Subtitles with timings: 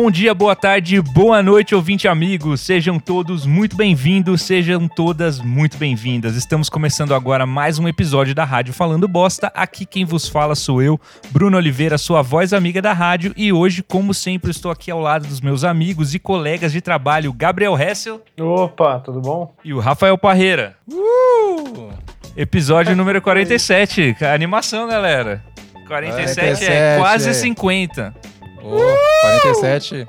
[0.00, 2.60] Bom dia, boa tarde, boa noite, ouvinte amigos.
[2.60, 6.36] Sejam todos muito bem-vindos, sejam todas muito bem-vindas.
[6.36, 9.50] Estamos começando agora mais um episódio da Rádio Falando Bosta.
[9.52, 11.00] Aqui quem vos fala sou eu,
[11.30, 13.34] Bruno Oliveira, sua voz amiga da rádio.
[13.36, 17.32] E hoje, como sempre, estou aqui ao lado dos meus amigos e colegas de trabalho,
[17.32, 18.22] Gabriel Hessel.
[18.38, 19.52] Opa, tudo bom?
[19.64, 20.76] E o Rafael Parreira.
[20.88, 21.90] Uh!
[22.36, 24.16] Episódio número 47.
[24.32, 25.42] Animação, galera.
[25.88, 27.32] 47, 47 é quase é.
[27.32, 28.14] 50.
[28.62, 30.06] Oh, 47.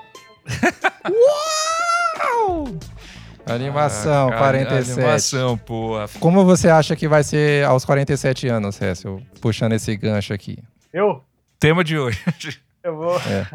[1.10, 2.66] Uau!
[3.46, 5.00] Animação, ah, 47.
[5.00, 5.96] Animação, pô.
[6.20, 9.22] Como você acha que vai ser aos 47 anos, Hessel?
[9.42, 10.60] Puxando esse gancho aqui.
[10.94, 11.24] Eu?
[11.60, 12.24] Tema de hoje.
[12.84, 13.18] Eu vou.
[13.18, 13.46] É.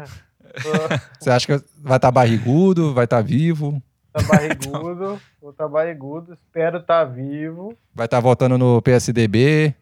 [1.19, 3.81] Você acha que vai estar tá barrigudo, vai estar tá vivo?
[4.13, 7.77] Tá barrigudo, vou estar tá barrigudo, espero estar tá vivo.
[7.93, 9.75] Vai estar tá voltando no PSDB?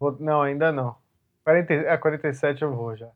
[0.00, 0.16] Vou...
[0.18, 0.94] Não, ainda não.
[1.44, 1.74] 40...
[1.74, 3.08] É, 47 eu vou já.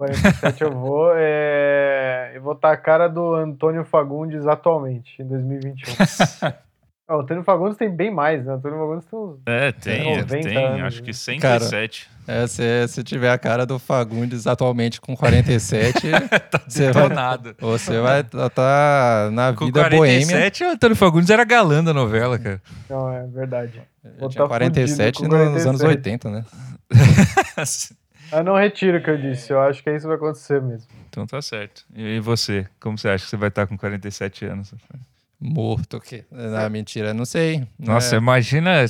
[0.00, 1.12] 47 eu vou.
[1.14, 2.32] É...
[2.34, 5.92] Eu vou estar a cara do Antônio Fagundes atualmente, em 2021.
[7.10, 8.52] o Antônio Fagundes tem bem mais, né?
[8.52, 9.38] O Antônio Fagundes tem uns.
[9.44, 12.08] É, tem, 90 tem, anos, acho que 107.
[12.26, 16.10] Cara, é, se, se tiver a cara do Fagundes atualmente com 47,
[16.50, 17.08] tá você vai,
[17.60, 20.70] você vai estar tá na com vida 47, boêmia.
[20.70, 22.62] o Antônio Fagundes era galã da novela, cara.
[22.88, 23.82] Não, é verdade.
[24.18, 26.44] Vou tinha 47 nos anos 80, né?
[28.32, 30.88] Eu não retiro o que eu disse, eu acho que isso vai acontecer mesmo.
[31.08, 31.84] Então tá certo.
[31.94, 32.66] E você?
[32.78, 34.72] Como você acha que você vai estar com 47 anos?
[35.40, 36.24] Morto, o quê?
[36.30, 37.66] Não, mentira, não sei.
[37.78, 38.18] Nossa, é...
[38.18, 38.84] imagina,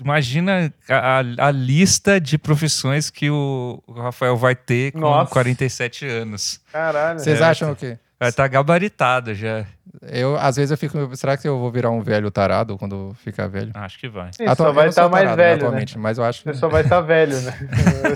[0.00, 5.30] imagina a, a, lista de profissões que o Rafael vai ter com Nossa.
[5.30, 6.60] 47 anos.
[6.72, 7.20] Caralho.
[7.20, 7.98] Vocês é, acham o quê?
[8.22, 9.66] Vai tá gabaritado já.
[10.00, 11.16] Eu, às vezes eu fico.
[11.16, 13.72] Será que eu vou virar um velho tarado quando ficar velho?
[13.74, 14.30] Acho que vai.
[14.32, 15.50] Sim, só vai estar tá mais tarado, velho.
[15.50, 15.66] Né?
[15.66, 16.02] Atualmente, né?
[16.02, 16.52] Mas eu acho que.
[16.52, 17.52] Você só vai estar tá velho, né?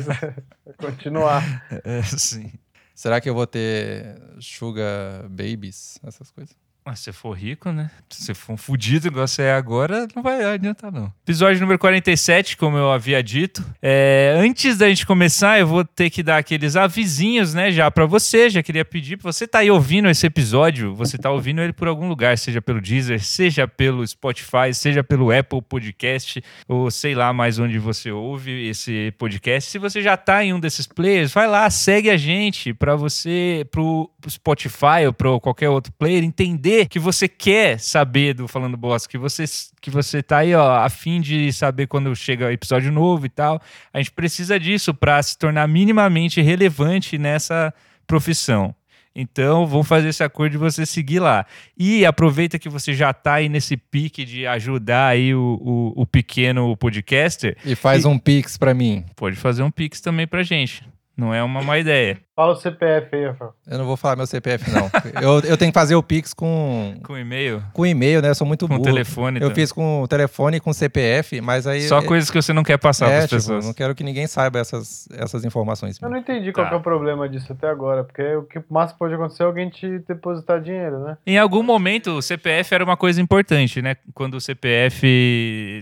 [0.79, 1.43] continuar.
[1.85, 2.53] É, sim.
[2.95, 6.57] Será que eu vou ter Sugar Babies, essas coisas?
[6.87, 7.91] Mas se for rico, né?
[8.09, 11.13] Se for um fudido igual você é agora, não vai adiantar, não.
[11.25, 13.61] Episódio número 47, como eu havia dito.
[13.83, 17.73] É, antes da gente começar, eu vou ter que dar aqueles avisinhos, né?
[17.73, 18.49] Já para você.
[18.49, 20.95] Já queria pedir você tá aí ouvindo esse episódio.
[20.95, 25.37] Você tá ouvindo ele por algum lugar, seja pelo Deezer, seja pelo Spotify, seja pelo
[25.37, 29.73] Apple Podcast, ou sei lá mais onde você ouve esse podcast.
[29.73, 33.67] Se você já tá em um desses players, vai lá, segue a gente para você,
[33.73, 39.09] pro Spotify ou pro qualquer outro player entender que você quer saber do Falando Bosta,
[39.09, 39.45] que você,
[39.81, 43.61] que você tá aí, ó, a fim de saber quando chega episódio novo e tal.
[43.93, 47.73] A gente precisa disso para se tornar minimamente relevante nessa
[48.07, 48.75] profissão.
[49.19, 51.47] Então, vamos fazer esse acordo de você seguir lá.
[51.77, 55.59] E aproveita que você já está aí nesse pique de ajudar aí o,
[55.97, 57.57] o, o pequeno podcaster.
[57.65, 58.07] E faz e...
[58.07, 59.07] um pix para mim.
[59.17, 60.85] Pode fazer um pix também pra gente.
[61.17, 62.19] Não é uma má ideia.
[62.37, 63.55] Fala o CPF aí, Rafael.
[63.67, 64.91] Eu não vou falar meu CPF, não.
[65.23, 66.95] eu, eu tenho que fazer o Pix com.
[67.03, 67.63] Com e-mail?
[67.73, 68.29] Com e-mail, né?
[68.29, 68.85] Eu sou muito com burro.
[68.85, 69.41] Com telefone.
[69.41, 71.81] Eu fiz com telefone e com CPF, mas aí.
[71.89, 72.03] Só é...
[72.03, 73.65] coisas que você não quer passar é, para as tipo, pessoas.
[73.65, 75.99] Não quero que ninguém saiba essas, essas informações.
[76.03, 76.63] Eu não entendi tá.
[76.63, 79.71] qual é o problema disso até agora, porque o que mais pode acontecer é alguém
[79.71, 81.17] te depositar dinheiro, né?
[81.27, 83.97] Em algum momento, o CPF era uma coisa importante, né?
[84.13, 85.81] Quando o CPF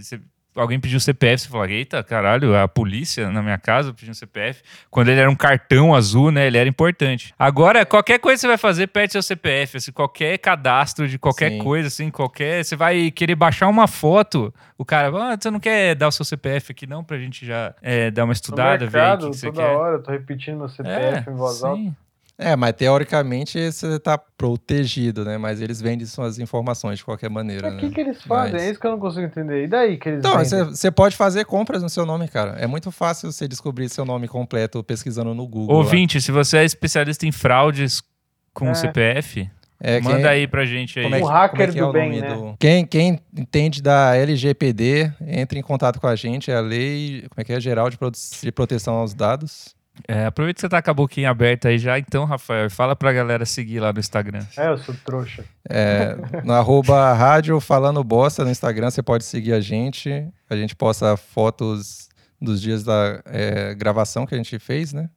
[0.54, 4.62] alguém pediu CPF, você fala, eita, caralho, a polícia na minha casa pediu CPF.
[4.90, 7.34] Quando ele era um cartão azul, né, ele era importante.
[7.38, 11.50] Agora, qualquer coisa que você vai fazer, pede seu CPF, assim, qualquer cadastro de qualquer
[11.50, 11.58] Sim.
[11.58, 12.64] coisa, assim, qualquer...
[12.64, 16.24] Você vai querer baixar uma foto, o cara, ah, você não quer dar o seu
[16.24, 19.40] CPF aqui não, pra gente já é, dar uma estudada, mercado, ver o que, que
[19.40, 19.76] você toda quer?
[19.76, 21.66] hora, eu tô repetindo meu CPF é, em voz sim.
[21.66, 22.03] alta.
[22.36, 25.38] É, mas teoricamente você está protegido, né?
[25.38, 27.68] Mas eles vendem suas informações de qualquer maneira.
[27.68, 27.80] O né?
[27.80, 28.54] que, que eles fazem?
[28.54, 28.62] Mas...
[28.62, 29.64] É isso que eu não consigo entender.
[29.64, 30.36] E daí que eles Então,
[30.66, 32.56] você pode fazer compras no seu nome, cara.
[32.58, 35.76] É muito fácil você descobrir seu nome completo pesquisando no Google.
[35.76, 36.20] Ouvinte, lá.
[36.20, 38.02] se você é especialista em fraudes
[38.52, 38.74] com é.
[38.74, 39.48] CPF,
[39.80, 41.04] é, Manda quem, aí pra gente aí.
[41.04, 42.34] Como é que, o hacker é do é bem, né?
[42.34, 42.56] Do...
[42.58, 46.50] Quem, quem entende da LGPD, entre em contato com a gente.
[46.50, 47.98] É a Lei como é que é, Geral de,
[48.42, 49.74] de Proteção aos Dados.
[50.08, 53.12] É, aproveita que você tá com a boquinha aberta aí já, então, Rafael, fala pra
[53.12, 54.40] galera seguir lá no Instagram.
[54.56, 55.44] É, eu sou trouxa.
[55.68, 60.26] É, no arroba rádio falando bosta no Instagram, você pode seguir a gente.
[60.50, 62.08] A gente posta fotos
[62.40, 65.08] dos dias da é, gravação que a gente fez, né?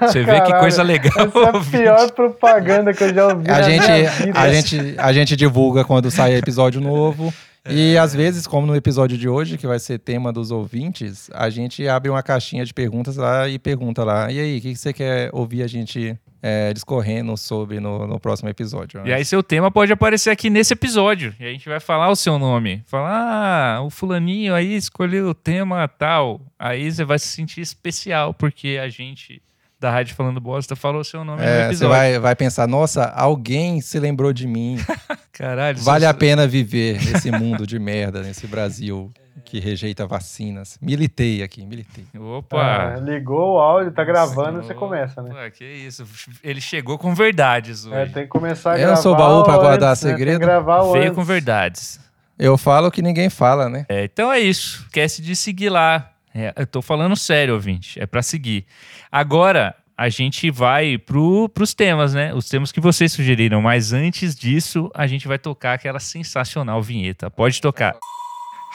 [0.00, 1.12] Você vê que coisa legal.
[1.26, 3.50] Essa é a pior propaganda que eu já ouvi.
[3.50, 3.90] A gente,
[4.34, 7.32] a, gente, a gente divulga quando sai episódio novo.
[7.68, 7.98] E é.
[7.98, 11.86] às vezes, como no episódio de hoje, que vai ser tema dos ouvintes, a gente
[11.86, 15.30] abre uma caixinha de perguntas lá e pergunta lá: e aí, o que, você quer
[15.32, 19.06] ouvir a gente é, discorrendo sobre no, no próximo episódio?
[19.06, 21.34] E aí, seu tema pode aparecer aqui nesse episódio.
[21.38, 22.82] E a gente vai falar o seu nome.
[22.86, 26.40] Falar, ah, o Fulaninho aí escolheu o tema tal.
[26.58, 29.42] Aí você vai se sentir especial, porque a gente
[29.80, 31.88] da Rádio Falando Bosta falou seu nome no É, você episódio.
[31.96, 34.76] vai, vai pensar, nossa, alguém se lembrou de mim.
[35.32, 39.10] Caralho, Vale só- a pena viver nesse mundo de merda, nesse Brasil
[39.44, 40.76] que rejeita vacinas.
[40.82, 42.04] Militei aqui, militei.
[42.18, 42.56] Opa!
[42.58, 45.50] Ah, ligou o áudio, tá gravando, você começa, né?
[45.50, 46.04] que isso.
[46.44, 47.94] Ele chegou com verdades hoje.
[47.96, 48.94] É, tem que começar a Eu gravar.
[48.96, 50.10] não sou baú pra o guardar antes, né?
[50.10, 50.40] Tem segredo.
[50.40, 51.14] que gravar o Veio antes.
[51.14, 52.00] com verdades.
[52.38, 53.86] Eu falo o que ninguém fala, né?
[53.88, 54.82] É, então é isso.
[54.86, 56.10] Esquece de seguir lá.
[56.38, 57.98] É, eu tô falando sério, ouvinte.
[58.00, 58.64] É pra seguir.
[59.10, 62.32] Agora, a gente vai pro, pros temas, né?
[62.32, 63.60] Os temas que vocês sugeriram.
[63.60, 67.28] Mas antes disso, a gente vai tocar aquela sensacional vinheta.
[67.28, 67.96] Pode tocar.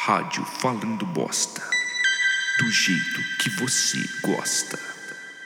[0.05, 1.61] Rádio Falando Bosta.
[2.59, 4.77] Do jeito que você gosta.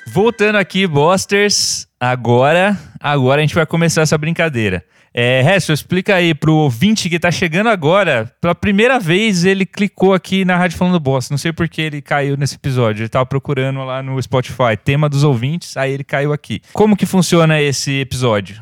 [0.08, 1.88] Voltando aqui, Bosters.
[2.00, 4.84] Agora, agora a gente vai começar essa brincadeira.
[5.20, 8.32] É, Hessel, explica aí pro ouvinte que tá chegando agora.
[8.40, 11.34] Pela primeira vez ele clicou aqui na Rádio Falando Bosta.
[11.34, 13.02] Não sei por que ele caiu nesse episódio.
[13.02, 16.62] Ele tava procurando lá no Spotify, tema dos ouvintes, aí ele caiu aqui.
[16.72, 18.62] Como que funciona esse episódio?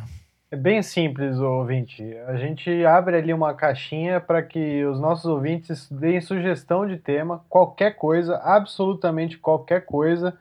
[0.50, 2.02] É bem simples, ouvinte.
[2.26, 7.44] A gente abre ali uma caixinha para que os nossos ouvintes deem sugestão de tema,
[7.50, 10.34] qualquer coisa, absolutamente qualquer coisa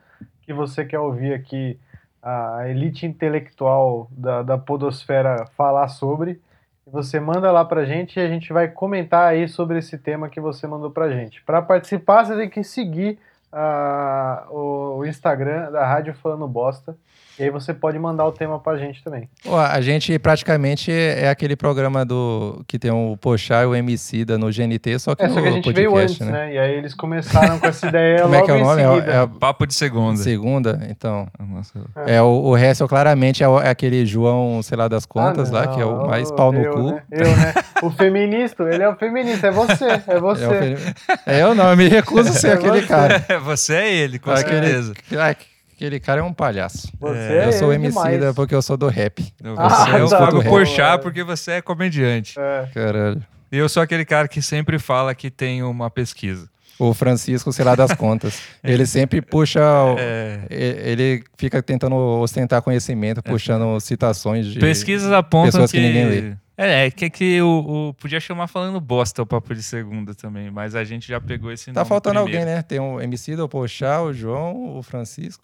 [0.43, 1.77] que você quer ouvir aqui
[2.25, 6.41] a elite intelectual da, da podosfera falar sobre.
[6.87, 10.39] Você manda lá pra gente e a gente vai comentar aí sobre esse tema que
[10.39, 11.43] você mandou pra gente.
[11.43, 13.19] Para participar, você tem que seguir
[13.51, 16.97] ah, o, o Instagram da Rádio Falando Bosta.
[17.37, 19.27] E aí você pode mandar o tema pra gente também.
[19.51, 24.37] A gente praticamente é aquele programa do que tem o Pochá e o MC da
[24.37, 26.53] no GNT, só que É, no só que a gente podcast, veio antes, né?
[26.53, 28.81] E aí eles começaram com essa ideia Como é que é o nome?
[28.81, 30.17] É, é Papo de segunda.
[30.17, 30.79] segunda?
[30.89, 31.27] Então.
[31.39, 31.73] Nossa.
[32.07, 35.59] É, o, o Hessel claramente é, o- é aquele João, sei lá, das contas Ah,
[35.59, 36.91] lá, que é o mais pau no eu, cu.
[36.91, 37.03] Né?
[37.11, 37.53] Eu, né?
[37.83, 40.45] O feminista, ele é o feminista, é você, é você.
[41.25, 42.87] É, o é eu não, eu me recuso a ser É aquele você.
[42.87, 43.25] cara.
[43.43, 44.93] Você é ele, com aquele, certeza.
[45.19, 45.35] Ah,
[45.75, 46.89] Aquele cara é um palhaço.
[46.99, 49.21] Você É, é eu sou o ele MC da porque eu sou do rap.
[49.21, 50.17] Você Ah, é o tá.
[50.19, 52.39] Fábio Do Porchat porque você é comediante.
[52.39, 52.67] É.
[52.73, 53.21] Caralho.
[53.51, 56.49] E eu sou aquele cara que sempre fala que tem uma pesquisa.
[56.79, 58.41] O Francisco, sei lá das contas.
[58.63, 59.61] Ele sempre puxa.
[59.97, 64.59] É, Ele fica tentando ostentar conhecimento, puxando citações de.
[64.59, 65.77] Pesquisas apontam pessoas que...
[65.77, 66.33] que ninguém lê.
[66.57, 70.49] É, é que, que o, o- Podia chamar falando bosta o papo de segunda também,
[70.49, 72.39] mas a gente já pegou esse Tá nome faltando primeiro.
[72.43, 72.61] alguém, né?
[72.61, 75.43] Tem o MC, o Pochá, o João, o Francisco.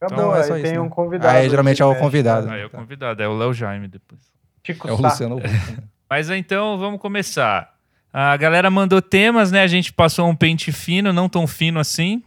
[0.00, 0.80] Acabou, Então, é aí só isso, tem né?
[0.80, 1.36] um convidado.
[1.38, 2.46] Aí, geralmente é o mexe, convidado.
[2.46, 2.54] né?
[2.54, 4.20] Aí é o convidado, é o Léo Jaime depois.
[4.64, 4.96] Chico É o.
[4.96, 5.44] Luciano Huck.
[6.08, 7.72] Mas então vamos começar.
[8.12, 9.62] A galera mandou temas, né?
[9.62, 12.22] A gente passou um pente fino, não tão fino assim.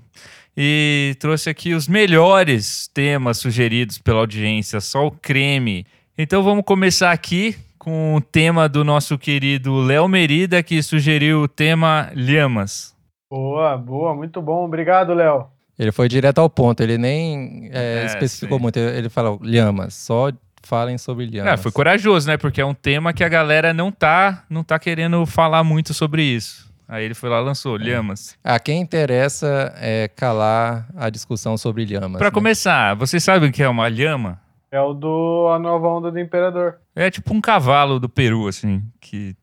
[0.58, 5.86] E trouxe aqui os melhores temas sugeridos pela audiência, só o creme.
[6.18, 7.56] Então vamos começar aqui
[7.86, 12.96] com o tema do nosso querido Léo Merida, que sugeriu o tema Lhamas.
[13.30, 14.66] Boa, boa, muito bom.
[14.66, 15.46] Obrigado, Léo.
[15.78, 18.62] Ele foi direto ao ponto, ele nem é, É, especificou sim.
[18.64, 18.80] muito.
[18.80, 20.32] Ele falou lhamas, só
[20.64, 21.54] falem sobre lhamas.
[21.54, 22.38] É, foi corajoso, né?
[22.38, 26.24] Porque é um tema que a galera não tá, não tá querendo falar muito sobre
[26.24, 26.66] isso.
[26.88, 28.36] Aí ele foi lá e lançou Lhamas.
[28.44, 32.18] A quem interessa é calar a discussão sobre lhamas.
[32.18, 32.32] Pra né?
[32.32, 34.40] começar, vocês sabem o que é uma lhama?
[34.72, 36.78] É o do A Nova Onda do Imperador.
[36.96, 39.36] É tipo um cavalo do Peru, assim, que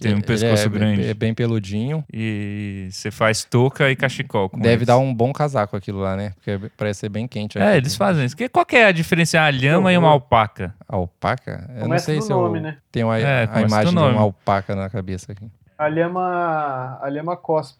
[0.00, 1.06] tem um Ele pescoço é, grande.
[1.08, 2.04] É bem peludinho.
[2.12, 4.50] E você faz touca e cachecol.
[4.50, 4.86] Com Deve eles.
[4.86, 6.32] dar um bom casaco aquilo lá, né?
[6.34, 7.56] Porque parece ser bem quente.
[7.58, 8.36] É, eles fazem isso.
[8.36, 10.74] Que- Qual que é a diferença entre uma lhama e uma alpaca?
[10.88, 11.70] Alpaca?
[11.78, 12.76] Eu não sei se nome, eu né?
[12.92, 14.12] tenho a, É, a imagem de nome.
[14.12, 15.48] uma alpaca na cabeça aqui.
[15.78, 17.78] A lhama, a lhama cospe.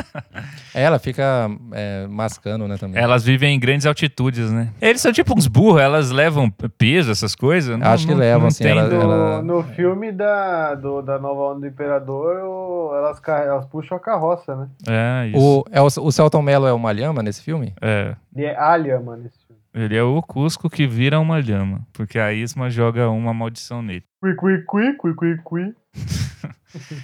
[0.74, 3.02] Ela fica é, mascando, né, também.
[3.02, 4.68] Elas vivem em grandes altitudes, né?
[4.80, 7.78] Eles são tipo uns burros, elas levam peso, essas coisas?
[7.78, 11.18] Não- Acho que não- levam, não assim, ela- No, ela- no filme da, do, da
[11.18, 14.68] Nova Onda do Imperador, o- elas, elas puxam a carroça, né?
[14.88, 15.38] É, isso.
[15.38, 17.72] O, é o, o Celton Mello é uma lhama nesse filme?
[17.80, 18.14] É.
[18.34, 19.60] E é a lhama nesse filme.
[19.74, 24.04] Ele é o Cusco que vira uma lhama, porque a Isma joga uma maldição nele.
[24.22, 25.74] Cui, cui, cui, cui, cui, cui.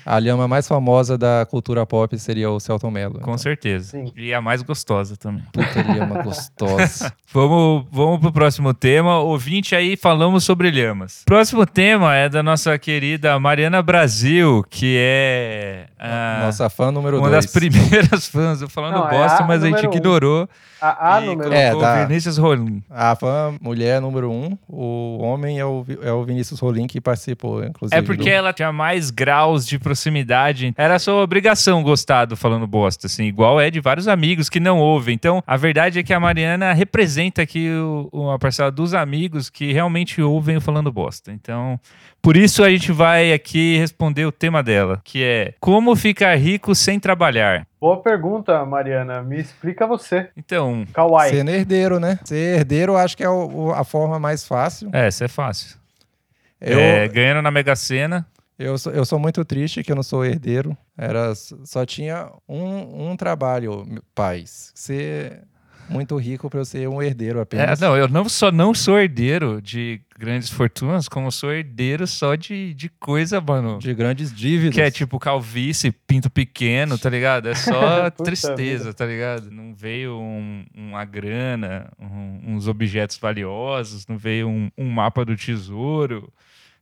[0.05, 3.21] A lhama mais famosa da cultura pop seria o Celton Mello.
[3.21, 3.91] Com certeza.
[3.93, 4.13] Sim.
[4.17, 5.43] E a mais gostosa também.
[5.53, 7.13] Puta lhama gostosa.
[7.35, 9.19] Vamos, vamos pro próximo tema.
[9.21, 11.23] Ouvinte aí, falamos sobre lhamas.
[11.25, 17.31] Próximo tema é da nossa querida Mariana Brasil, que é a- Nossa fã número uma
[17.31, 17.45] dois.
[17.47, 18.61] das primeiras fãs.
[18.61, 20.47] Eu falando Não, é bosta, a mas a gente número um.
[20.83, 22.83] A, a e número É, da- Vinícius Rolim.
[22.91, 27.65] A fã mulher número um, o homem é o, é o Vinícius Rolim que participou,
[27.65, 27.97] inclusive.
[27.99, 30.75] É porque do- ela tinha mais graus de proximidade.
[30.77, 34.79] Era sua obrigação gostar do Falando Bosta, assim, igual é de vários amigos que não
[34.81, 35.15] ouvem.
[35.15, 39.73] Então, a verdade é que a Mariana representa aqui o- uma parcela dos amigos que
[39.73, 41.31] realmente ouvem o Falando Bosta.
[41.33, 41.79] Então,
[42.23, 46.75] por isso a gente vai aqui responder o tema dela, que é como ficar rico
[46.75, 47.67] sem trabalhar.
[47.81, 49.23] Boa pergunta, Mariana.
[49.23, 50.31] Me explica você.
[50.37, 51.33] Então, Kawaii.
[51.33, 52.19] Ser herdeiro, né?
[52.25, 54.89] Ser herdeiro, eu acho que é o- o- a forma mais fácil.
[54.93, 55.77] é, isso é fácil.
[56.61, 58.25] Eu, É, ganhando na Mega Sena.
[58.57, 60.77] eu, sou, eu sou muito triste que eu não sou herdeiro.
[60.97, 64.71] Era, só tinha um, um trabalho, pais.
[64.77, 65.43] Ser
[65.93, 67.79] muito rico para eu ser um herdeiro É, apenas.
[67.81, 72.73] não, eu não só não sou herdeiro de grandes fortunas, como sou herdeiro só de,
[72.75, 73.79] de coisa, mano.
[73.79, 74.75] De grandes dívidas.
[74.75, 77.49] Que é tipo calvície, pinto pequeno, tá ligado?
[77.49, 78.95] É só tristeza, vida.
[78.95, 79.51] tá ligado?
[79.51, 85.37] Não veio um- uma grana, um- uns objetos valiosos, não veio um, um mapa do
[85.37, 86.33] tesouro,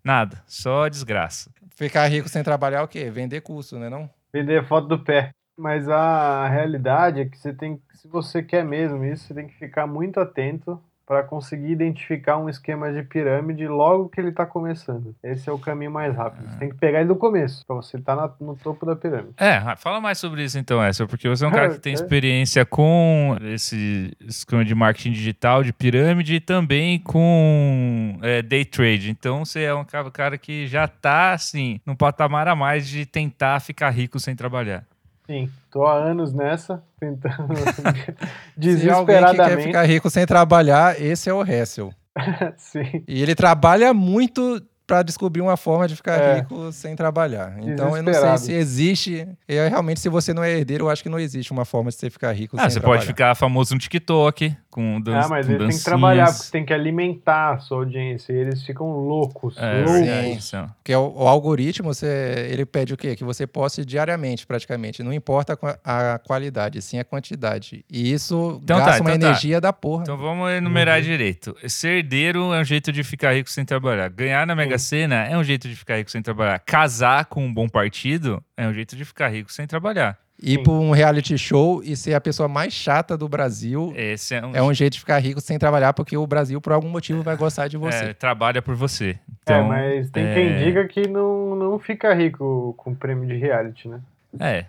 [0.05, 1.51] nada, só desgraça.
[1.75, 3.11] Ficar rico sem trabalhar é o quê?
[3.11, 4.09] Vender curso, né não?
[4.33, 5.31] Vender foto do pé.
[5.61, 9.55] Mas a realidade é que você tem, se você quer mesmo isso, você tem que
[9.59, 15.13] ficar muito atento para conseguir identificar um esquema de pirâmide logo que ele está começando.
[15.25, 16.49] Esse é o caminho mais rápido.
[16.49, 19.35] Você tem que pegar ele do começo, para você estar no topo da pirâmide.
[19.37, 21.97] É, fala mais sobre isso então, Essa, porque você é um cara que tem É.
[21.97, 29.11] experiência com esse esquema de marketing digital, de pirâmide e também com é, day trade.
[29.11, 33.05] Então você é um ca- cara que já tá, assim, num patamar a mais de
[33.05, 34.85] tentar ficar rico sem trabalhar.
[35.31, 39.63] Sim, tô há anos nessa, tentando Se alguém que quer desesperadamente.
[39.63, 41.95] ficar rico sem trabalhar, esse é o Hessel.
[42.59, 43.05] Sim.
[43.07, 44.61] E ele trabalha muito
[44.91, 46.35] para descobrir uma forma de ficar É.
[46.41, 47.57] rico sem trabalhar.
[47.63, 49.27] Então eu não sei se existe.
[49.47, 51.97] Eu, realmente, se você não é herdeiro, eu acho que não existe uma forma de
[51.97, 52.99] você ficar rico Ah, sem você trabalhar.
[52.99, 56.43] pode ficar famoso no TikTok, com dan Ah, mas com ele tem que trabalhar, porque
[56.45, 58.33] você tem que alimentar a sua audiência.
[58.33, 59.57] E eles ficam loucos.
[59.57, 60.37] É, loucos.
[60.45, 60.57] isso.
[60.83, 63.15] Porque o, o algoritmo, você, ele pede o quê?
[63.15, 65.03] Que você poste diariamente, praticamente.
[65.05, 67.85] Não importa a qua- a qualidade, sim a quantidade.
[67.91, 69.27] E isso Então tá, gasta uma então tá.
[69.29, 70.03] energia da porra.
[70.03, 71.05] Então vamos enumerar Uhum.
[71.05, 71.57] direito.
[71.69, 74.09] Ser herdeiro é um jeito de ficar rico sem trabalhar.
[74.11, 76.59] Ganhar na Mega Sena é um jeito de ficar rico sem trabalhar.
[76.61, 80.19] Casar com um bom partido é um jeito de ficar rico sem trabalhar.
[80.43, 84.47] Ir para um reality show e ser a pessoa mais chata do Brasil Esse é
[84.47, 87.23] um, é um jeito de ficar rico sem trabalhar, porque o Brasil, por algum motivo,
[87.23, 88.07] vai gostar de você.
[88.07, 89.11] é, trabalha por você.
[89.11, 93.37] É, Então, mas tem é, quem diga que não, não fica rico com prêmio de
[93.37, 94.01] reality, né?
[94.39, 94.65] É,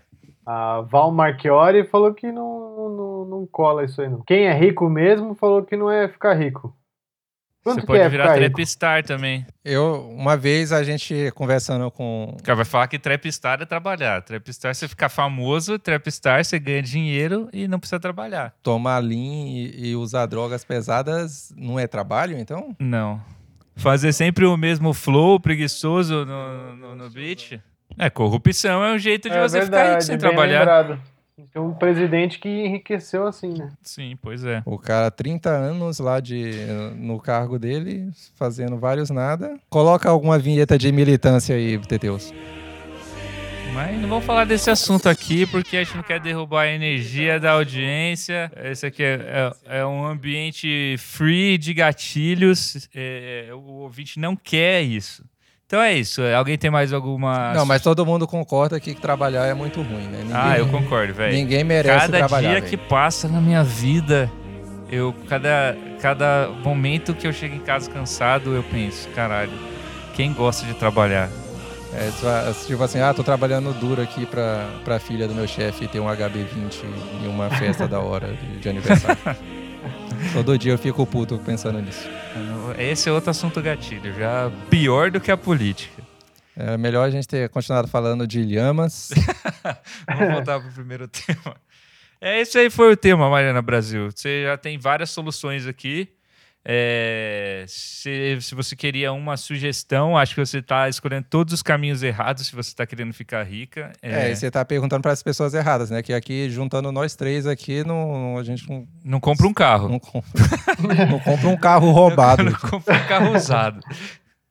[0.46, 4.22] A Val Marchiori falou que não, não, não cola isso aí, não.
[4.28, 6.76] Quem é rico mesmo falou que não é ficar rico.
[7.64, 9.46] Quanto você pode é virar trapstar também.
[9.64, 12.36] Eu, uma vez, a gente conversando com.
[12.40, 14.22] O cara vai falar que trapstar é trabalhar.
[14.24, 18.54] Trapstar é você ficar famoso, trapstar você ganha dinheiro e não precisa trabalhar.
[18.64, 22.76] Tomar lean e, e usar drogas pesadas não é trabalho, então?
[22.80, 23.22] Não.
[23.76, 27.60] Fazer sempre o mesmo flow preguiçoso no, no, no beat.
[27.98, 30.60] É, corrupção é um jeito de É você ficar rico sem bem trabalhar.
[30.60, 31.02] lembrado.
[31.54, 33.70] Tem um presidente que enriqueceu assim, né?
[33.82, 34.62] Sim, pois é.
[34.66, 36.52] O cara, 30 anos lá de,
[36.96, 39.58] no cargo dele, fazendo vários nada.
[39.70, 42.34] Coloca alguma vinheta de militância aí, Teteus.
[43.74, 47.40] Mas não vamos falar desse assunto aqui porque a gente não quer derrubar a energia
[47.40, 48.52] da audiência.
[48.66, 52.90] Esse aqui é, é- é um ambiente free de gatilhos.
[52.94, 55.24] É, o ouvinte não quer isso.
[55.72, 56.22] Então é isso.
[56.36, 57.54] Alguém tem mais alguma.
[57.54, 60.18] Não, mas todo mundo concorda que trabalhar é muito ruim, né?
[60.20, 61.34] Ninguém, Ah, eu concordo, velho.
[61.34, 62.50] ninguém merece Cada trabalhar.
[62.50, 62.70] dia velho.
[62.70, 64.30] que passa na minha vida,
[64.92, 69.54] eu cada, cada momento que eu chego em casa cansado, eu penso, caralho,
[70.14, 71.30] quem gosta de trabalhar?
[71.94, 76.02] É, tipo assim, ah, tô trabalhando duro aqui pra, pra filha do meu chefe ter
[76.02, 76.84] um HB20
[77.24, 79.18] em uma festa da hora de, de aniversário.
[80.34, 82.08] Todo dia eu fico puto pensando nisso.
[82.78, 86.02] Esse é outro assunto gatilho, já pior do que a política.
[86.56, 89.10] É melhor a gente ter continuado falando de lhamas.
[90.08, 91.56] Vamos voltar pro primeiro tema.
[92.20, 94.12] É, esse aí foi o tema, Mariana Brasil.
[94.12, 96.10] Você já tem várias soluções aqui.
[96.64, 102.04] É, se, se você queria uma sugestão, acho que você está escolhendo todos os caminhos
[102.04, 103.92] errados se você está querendo ficar rica.
[104.02, 106.04] É, e você tá perguntando para as pessoas erradas, né?
[106.04, 109.90] Que aqui, juntando nós três aqui, não, a gente não, Não compra um carro.
[109.90, 110.30] não compra,
[111.10, 112.44] não compra um carro roubado.
[112.52, 113.80] Não compra um carro usado.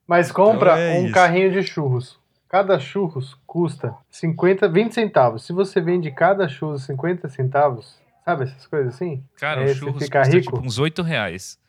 [0.06, 1.14] Mas compra Então é um isso.
[1.14, 2.18] carrinho de churros.
[2.48, 5.44] Cada churros custa 50, 20 centavos.
[5.46, 9.22] Se você vende cada churros 50 centavos, sabe essas coisas assim?
[9.38, 10.52] Cara, o você churros fica custa rico?
[10.56, 11.59] tipo uns 8 reais.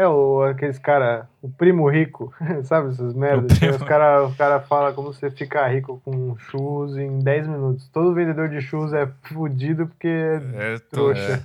[0.00, 2.32] É, o, aqueles cara, o primo rico,
[2.64, 3.50] sabe essas merdas?
[3.56, 7.48] O primo- Os cara, o cara fala como você ficar rico com churros em 10
[7.48, 7.88] minutos.
[7.88, 11.44] Todo vendedor de churros é fudido porque é É, trouxa.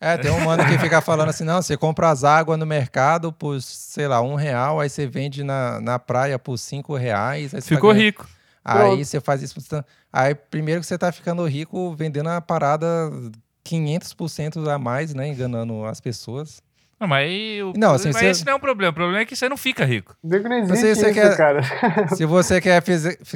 [0.00, 3.32] É, tem um mano que fica falando assim, não, você compra as águas no mercado
[3.32, 7.52] por, sei lá, um real, aí você vende na, na praia por cinco reais.
[7.54, 8.28] Aí você tá Ficou ganhando- rico.
[8.64, 9.04] Aí Pronto.
[9.04, 9.58] você faz isso.
[10.12, 12.86] Aí primeiro que você tá ficando rico vendendo a parada
[13.64, 15.28] 500% a mais, né?
[15.28, 16.62] Enganando as pessoas.
[17.02, 18.92] Não, mas aí o, Não, assim, mas você- esse não é um problema.
[18.92, 20.16] O problema é que você não fica rico.
[20.22, 21.60] Não existe Você- você isso, quer- cara.
[22.16, 22.80] Se você quer,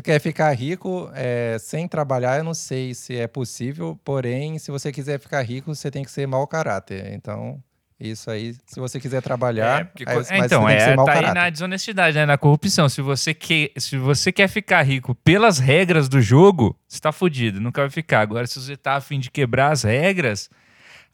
[0.04, 3.98] quer ficar rico é, sem trabalhar, eu não sei se é possível.
[4.04, 7.12] Porém, se você quiser ficar rico, você tem que ser mau caráter.
[7.12, 7.60] Então,
[7.98, 10.82] isso aí, se você quiser trabalhar, É, porque aí- mas é, então, você tem que
[10.82, 11.40] é, ser mau tá aí caráter.
[11.40, 12.24] na desonestidade, né?
[12.26, 12.88] Na corrupção.
[12.88, 17.60] Se você, que, se você quer ficar rico pelas regras do jogo, você tá fudido,
[17.60, 18.20] nunca vai ficar.
[18.20, 20.48] Agora, se você tá afim de quebrar as regras,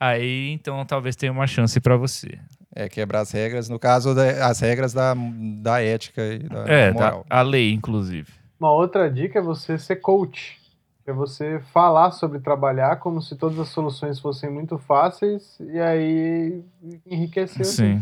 [0.09, 2.39] aí então talvez tenha uma chance pra você.
[2.75, 5.15] É quebrar as regras, no caso, da- as regras da,
[5.63, 7.27] da ética e da É, moral.
[7.29, 8.33] a lei, inclusive.
[8.59, 10.59] Uma outra dica é você ser coach.
[11.07, 16.63] É você falar sobre trabalhar como se todas as soluções fossem muito fáceis e aí
[17.05, 17.65] enriquecer.
[17.67, 18.01] Sim.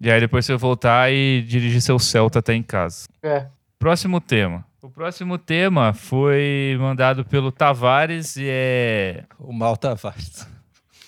[0.00, 3.06] E aí depois você voltar e dirigir seu Celta até em casa.
[3.22, 3.46] É.
[3.78, 4.64] Próximo tema.
[4.82, 9.24] O próximo tema foi mandado pelo Tavares e é.
[9.38, 10.46] O Mal Tavares.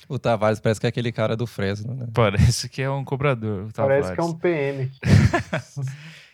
[0.08, 2.06] O Tavares parece que é aquele cara do Fresno, né?
[2.14, 3.64] Parece que é um cobrador.
[3.64, 4.90] O Parece que é um PM.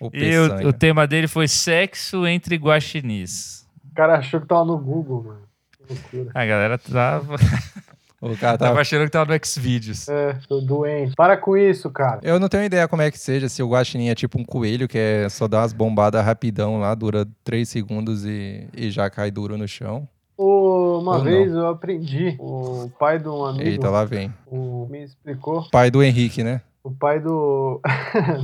[0.01, 3.67] O E o, o tema dele foi sexo entre guaxinins.
[3.91, 5.43] O cara achou que tava no Google, mano.
[5.71, 6.31] Que loucura.
[6.35, 7.37] A galera tava,
[8.23, 8.81] O cara tava tava...
[8.81, 10.09] achando que tava no Xvideos.
[10.09, 11.13] É, tô doente.
[11.17, 12.21] Para com isso, cara.
[12.23, 14.87] Eu não tenho ideia como é que seja, se o guaxinim é tipo um coelho,
[14.87, 19.33] que é só dar umas bombadas rapidão lá, dura 3 segundos e, e já cai
[19.33, 20.09] duro no chão.
[20.37, 24.33] Uma Ou vez eu aprendi, o pai de um amigo Eita, lá vem.
[24.47, 26.63] o, me explicou, Pai do Henrique, né?
[26.85, 27.81] o pai do...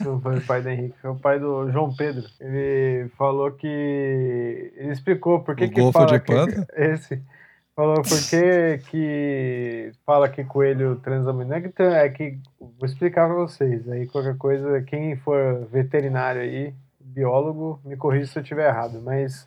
[0.00, 2.24] não, não foi o pai do Henrique, foi o pai do João Pedro.
[2.40, 4.72] Ele falou que...
[4.76, 6.32] Ele explicou por que O que Golfo fala de que...
[6.32, 6.66] Panda?
[6.74, 7.20] Esse.
[7.76, 11.48] Falou por que que fala que coelho transa muito.
[11.48, 12.38] Não é que, é que...
[12.58, 13.86] Vou explicar pra vocês.
[13.90, 19.02] Aí qualquer coisa, quem for veterinário aí, biólogo, me corrija se eu estiver errado.
[19.04, 19.46] Mas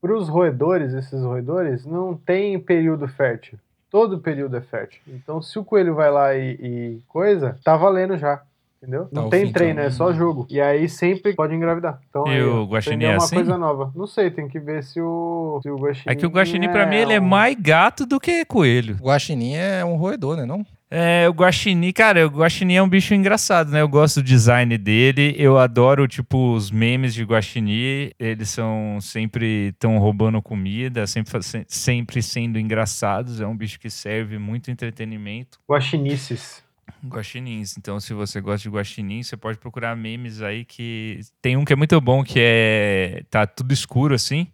[0.00, 3.58] para os roedores, esses roedores, não tem período fértil.
[3.90, 5.00] Todo período é fértil.
[5.08, 8.40] Então, se o coelho vai lá e, e coisa, tá valendo já.
[8.82, 9.08] Entendeu?
[9.12, 9.84] Não Tá tem ofim, treino, então.
[9.84, 10.46] é só jogo.
[10.48, 12.00] E aí sempre pode engravidar.
[12.08, 13.34] Então, E aí, o guaxinim é uma assim?
[13.36, 13.92] coisa nova.
[13.94, 16.04] Não sei, tem que ver se o, se o guaxinim...
[16.10, 18.96] É que o guaxinim, pra mim, ele é mais gato do que coelho.
[19.00, 20.46] O guaxinim é um roedor, né?
[20.46, 20.64] Não?
[20.92, 23.80] É, o guaxinim, cara, o guaxinim é um bicho engraçado, né?
[23.80, 29.68] Eu gosto do design dele, eu adoro, tipo, os memes de guaxinim, eles são sempre
[29.68, 31.30] estão roubando comida, sempre,
[31.68, 35.60] sempre sendo engraçados, é um bicho que serve muito entretenimento.
[35.70, 36.60] Guaxinices.
[37.06, 37.76] Guaxinins.
[37.78, 41.72] Então, se você gosta de guaxinim, você pode procurar memes aí que tem um que
[41.72, 44.48] é muito bom, que é tá tudo escuro assim.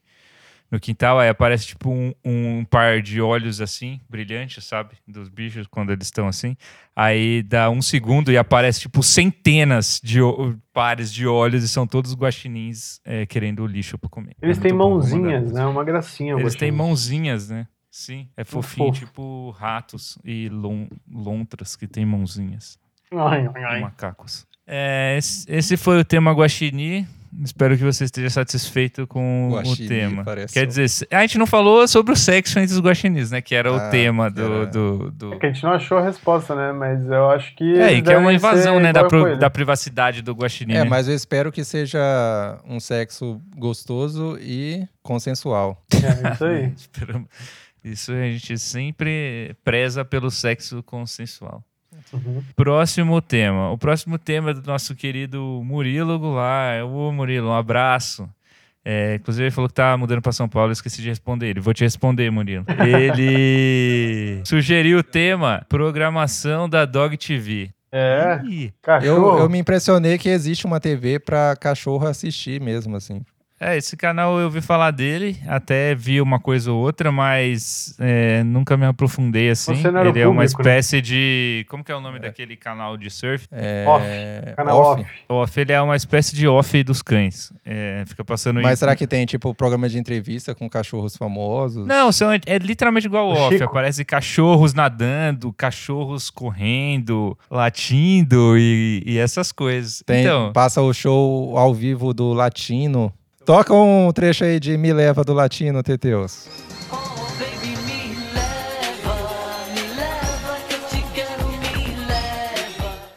[0.71, 4.97] No quintal, aí aparece tipo um, um par de olhos assim, brilhantes, sabe?
[5.07, 6.57] Dos bichos quando eles estão assim.
[6.95, 10.19] Aí dá um segundo e aparece tipo centenas de
[10.73, 14.35] pares de olhos e são todos guaxinins é, querendo o lixo pra comer.
[14.43, 15.65] Eles É têm mãozinhas, né?
[15.67, 16.35] Uma gracinha.
[16.35, 17.69] eles têm mãozinhas, né?
[17.91, 19.07] Sim, é fofinho, fofo.
[19.07, 22.79] tipo ratos e lon- lontras que têm mãozinhas,
[23.11, 23.81] Ai, ai, ai.
[23.81, 24.47] macacos.
[24.67, 27.07] É, esse, foi o tema Guaxinim.
[27.45, 30.25] Espero que você esteja satisfeito com Guaxinim, o tema.
[30.25, 33.41] parece Quer um- dizer, a gente não falou sobre o sexo entre os guaxinins, né?
[33.43, 34.43] Que era o Ah, tema que do...
[34.55, 36.73] era- do, do- É que a gente não achou a resposta, né?
[36.73, 37.79] Mas eu acho que.
[37.79, 38.93] É, e que é uma invasão, né?
[38.93, 40.73] Da, pro- da privacidade do guaxinim.
[40.75, 40.85] É, né?
[40.85, 45.85] mas eu espero que seja um sexo gostoso e consensual.
[45.93, 46.73] É, isso aí.
[46.77, 47.29] Esperamos-
[47.85, 51.63] Isso a gente sempre preza pelo sexo consensual.
[52.13, 52.43] Uhum.
[52.55, 53.71] Próximo tema.
[53.71, 56.85] O próximo tema é do nosso querido Murilo Goulart.
[56.85, 58.29] Ô, Murilo, um abraço.
[58.89, 61.61] É, inclusive, ele falou que tá mudando para São Paulo, eu esqueci de responder ele.
[61.61, 62.65] Vou te responder, Murilo.
[62.87, 67.71] Ele sugeriu o tema programação da Dog TV.
[67.91, 68.73] É, Ih.
[69.03, 73.23] Eu, eu me impressionei que existe uma TV pra cachorro assistir mesmo, assim.
[73.59, 78.43] É, esse canal eu ouvi falar dele, até vi uma coisa ou outra, mas é,
[78.45, 79.73] nunca me aprofundei assim.
[79.73, 79.87] Ele
[80.21, 80.45] é uma público, né?
[80.45, 81.65] espécie de.
[81.69, 83.47] Como que é o nome daquele canal de surf?
[83.51, 85.01] É, Off, Canal off.
[85.01, 85.11] off.
[85.29, 87.51] Off, ele é uma espécie de off dos cães.
[87.65, 91.87] É, fica passando Mas em- será que tem, tipo, programa de entrevista com cachorros famosos?
[91.87, 93.55] Não, são, é literalmente igual O off.
[93.57, 93.65] Chico.
[93.71, 100.03] Aparece cachorros nadando, cachorros correndo, latindo e, e essas coisas.
[100.05, 103.11] Tem, Então, passa o show ao vivo do Latino.
[103.47, 106.49] Toca um trecho aí de Me Leva do Latino, Teteus.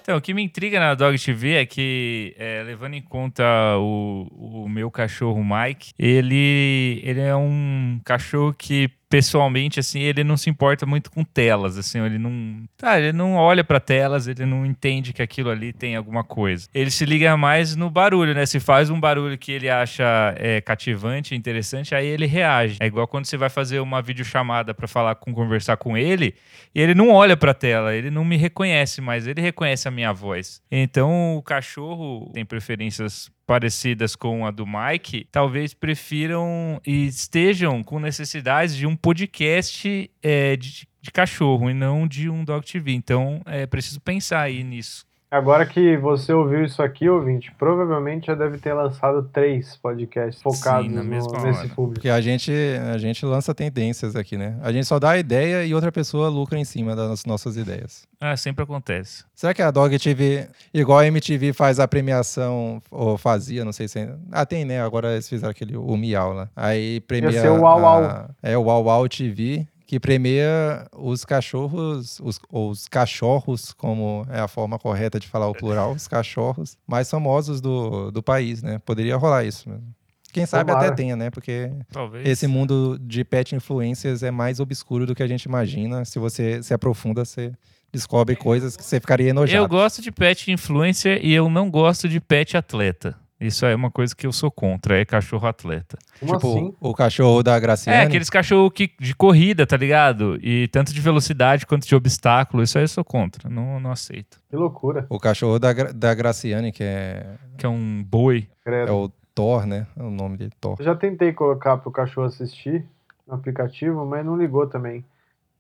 [0.03, 3.43] Então, o que me intriga na Dog TV é que, é, levando em conta
[3.79, 4.27] o,
[4.63, 10.49] o meu cachorro Mike, ele, ele é um cachorro que pessoalmente, assim, ele não se
[10.49, 12.63] importa muito com telas, assim, ele não.
[12.77, 16.69] Tá, ele não olha pra telas, ele não entende que aquilo ali tem alguma coisa.
[16.73, 18.45] Ele se liga mais no barulho, né?
[18.45, 22.77] Se faz um barulho que ele acha é, cativante, interessante, aí ele reage.
[22.79, 26.35] É igual quando você vai fazer uma videochamada pra falar com, conversar com ele,
[26.73, 30.13] e ele não olha pra tela, ele não me reconhece, mas ele reconhece a minha
[30.13, 30.61] voz.
[30.71, 37.99] Então o cachorro tem preferências parecidas com a do Mike, talvez prefiram e estejam com
[37.99, 42.91] necessidades de um podcast é, de, de cachorro e não de um Dog TV.
[42.91, 45.08] Então é preciso pensar aí nisso.
[45.31, 50.91] Agora que você ouviu isso aqui, ouvinte, provavelmente já deve ter lançado três podcasts focados
[50.91, 51.69] na no- mesma nesse hora.
[51.69, 51.93] público.
[51.93, 52.51] Porque a gente,
[52.91, 54.57] a gente lança tendências aqui, né?
[54.63, 58.07] A gente só dá a ideia e outra pessoa lucra em cima das nossas ideias.
[58.19, 59.23] Ah, sempre acontece.
[59.35, 63.87] Será que a Dog TV, igual a MTV faz a premiação, ou fazia, não sei
[63.87, 64.19] se ainda.
[64.31, 64.81] Ah, tem, né?
[64.81, 66.49] Agora eles fizeram aquele, o Miau lá.
[66.55, 67.31] Aí premia.
[67.39, 68.03] ser o Uau Uau.
[68.03, 74.23] a- É o Uau Uau TV, que premia os cachorros, os, ou os cachorros, como
[74.29, 78.61] é a forma correta de falar o plural, os cachorros mais famosos do, do país,
[78.61, 78.77] né?
[78.85, 79.83] Poderia rolar isso mesmo.
[80.31, 80.89] Quem sabe Tomara.
[80.89, 81.31] até tenha, né?
[81.31, 82.27] Porque Talvez.
[82.27, 86.05] esse mundo de pet influencers é mais obscuro do que a gente imagina.
[86.05, 87.51] Se você se aprofunda, você
[87.91, 89.63] descobre coisas que você ficaria enojado.
[89.63, 93.17] Eu gosto de pet influencer e eu não gosto de pet atleta.
[93.39, 95.97] Isso é uma coisa que eu sou contra, é cachorro atleta.
[96.19, 96.75] Como tipo, assim?
[96.81, 97.99] o cachorro da Graciane.
[97.99, 100.37] É, aqueles cachorros que, de corrida, tá ligado?
[100.41, 104.39] E tanto de velocidade quanto de obstáculo, isso aí eu sou contra, não, não aceito.
[104.49, 105.05] Que loucura.
[105.09, 107.25] O cachorro da, da Graciane, que é,
[107.57, 108.47] Que é um boi.
[108.63, 108.89] Credo.
[108.89, 109.87] é o Thor, né?
[109.97, 110.75] É o nome dele, Thor.
[110.77, 112.85] Eu já tentei colocar pro cachorro assistir
[113.25, 115.05] no aplicativo, mas não ligou também.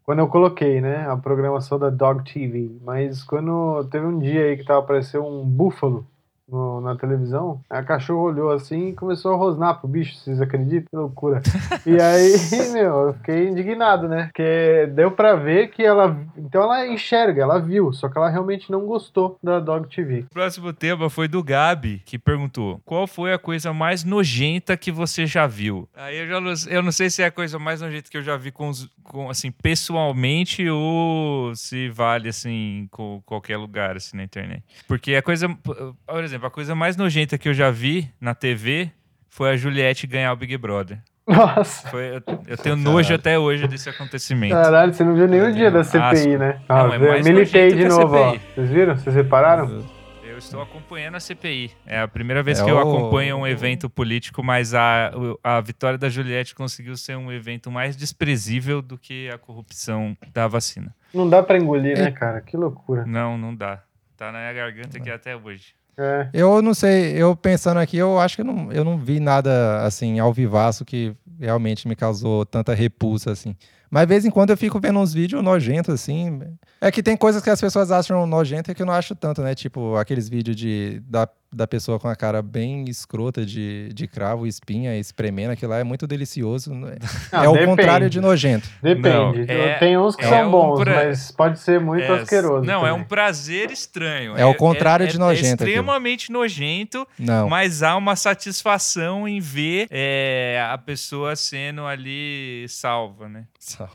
[0.03, 4.57] Quando eu coloquei, né, a programação da Dog TV, mas quando teve um dia aí
[4.57, 6.05] que tava aparecendo um búfalo
[6.51, 10.87] no- na televisão, a cachorro olhou assim e começou a rosnar pro bicho, vocês acreditam?
[10.89, 11.41] Que loucura.
[11.85, 14.25] E aí, meu, eu fiquei indignado, né?
[14.25, 16.17] Porque deu pra ver que ela.
[16.37, 20.21] Então ela enxerga, ela viu, só que ela realmente não gostou da Dog TV.
[20.21, 24.91] O próximo tema foi do Gabi, que perguntou: Qual foi a coisa mais nojenta que
[24.91, 25.87] você já viu?
[25.95, 28.23] Aí eu já não, eu não sei se é a coisa mais nojenta que eu
[28.23, 34.17] já vi com, os- com, assim, pessoalmente ou se vale assim com qualquer lugar assim
[34.17, 34.63] na internet.
[34.87, 38.91] Porque a coisa, por exemplo, a coisa mais nojenta que eu já vi na TV
[39.27, 40.99] foi a Juliette ganhar o Big Brother.
[41.27, 41.87] Nossa.
[41.89, 44.51] Foi, eu, eu tenho nojo até hoje desse acontecimento.
[44.53, 45.97] Caralho, você não viu nenhum dia da Asco.
[46.15, 46.59] CPI, né?
[46.67, 48.35] Ah, Não, é militei de novo, ó.
[48.55, 48.97] Vocês viram?
[48.97, 49.85] Vocês repararam?
[50.23, 51.71] Eu estou acompanhando a CPI.
[51.85, 55.11] É a primeira vez É que eu o- acompanho um evento político, mas a,
[55.43, 60.47] a vitória da Juliette conseguiu ser um evento mais desprezível do que a corrupção da
[60.47, 60.95] vacina.
[61.13, 62.41] Não dá pra engolir, né, cara?
[62.41, 63.05] Que loucura.
[63.05, 63.83] Não, não dá.
[64.17, 65.73] Tá na minha garganta aqui até hoje.
[66.01, 66.29] É.
[66.31, 69.83] Eu não sei, eu pensando aqui, eu acho que eu não, eu não vi nada
[69.83, 73.53] assim ao vivaço que realmente me causou tanta repulsa assim.
[73.91, 76.39] Mas de vez em quando eu fico vendo uns vídeos nojentos assim.
[76.81, 79.55] É que tem coisas que as pessoas acham nojenta que eu não acho tanto, né?
[79.55, 84.45] Tipo aqueles vídeos de da, da pessoa com a cara bem escrota de, de cravo,
[84.47, 86.73] espinha, espremendo, aquilo lá é muito delicioso.
[86.73, 86.95] né?
[87.33, 87.69] Não, é o depende.
[87.71, 88.69] contrário de nojento.
[88.81, 89.09] Depende.
[89.09, 92.19] Não, é- Tem uns que é são um bons, pra- mas pode ser muito É,
[92.21, 92.63] asqueroso.
[92.65, 93.07] Não, é um também.
[93.07, 94.37] prazer estranho.
[94.37, 95.69] É o contrário de nojento É aquilo.
[95.69, 97.49] extremamente nojento, Não.
[97.49, 103.45] mas há uma satisfação em ver é, a pessoa sendo ali salva, né?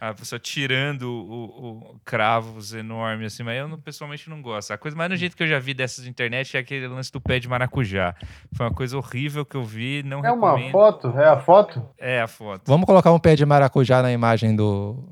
[0.01, 1.44] A pessoa tirando o,
[1.94, 4.73] o- cravos enormes, assim, mas eu não- pessoalmente não gosto.
[4.73, 7.38] A coisa mais nojenta que eu já vi dessas internet é aquele lance do pé
[7.38, 8.14] de maracujá.
[8.55, 10.73] Foi uma coisa horrível que eu vi, não É uma recomendo.
[10.73, 11.09] foto?
[11.18, 11.88] É a foto?
[11.99, 12.62] É a foto.
[12.66, 15.05] Vamos colocar um pé de maracujá na imagem do,